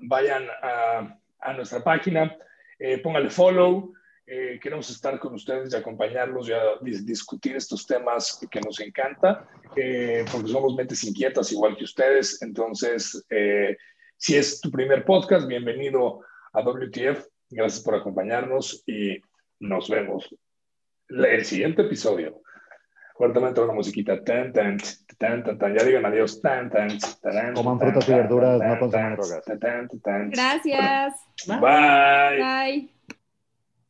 [0.00, 2.36] vayan a, nuestra página,
[2.78, 3.00] eh,
[3.30, 3.94] follow.
[4.26, 6.50] Eh, queremos estar con ustedes y acompañarlos
[6.82, 12.42] y discutir estos temas que nos encanta, eh, porque somos mentes inquietas igual que ustedes.
[12.42, 13.24] Entonces,
[14.16, 16.20] si es tu primer podcast, bienvenido
[16.52, 17.26] a WTF.
[17.48, 19.18] Gracias por acompañarnos y
[19.60, 20.28] nos vemos
[21.08, 22.42] el siguiente episodio.
[23.18, 24.22] Ahorita me entra una musiquita.
[24.22, 24.78] Tan, tan,
[25.18, 25.74] tan, tan, tan.
[25.74, 26.40] Ya digan adiós.
[26.40, 26.88] Tan, tan,
[27.22, 29.44] tan, Coman tan, frutas y verduras, tan, no consuman drogas.
[29.44, 30.30] tan, tan, tan.
[30.30, 31.14] Gracias.
[31.46, 32.38] Bye.
[32.38, 32.97] Bye.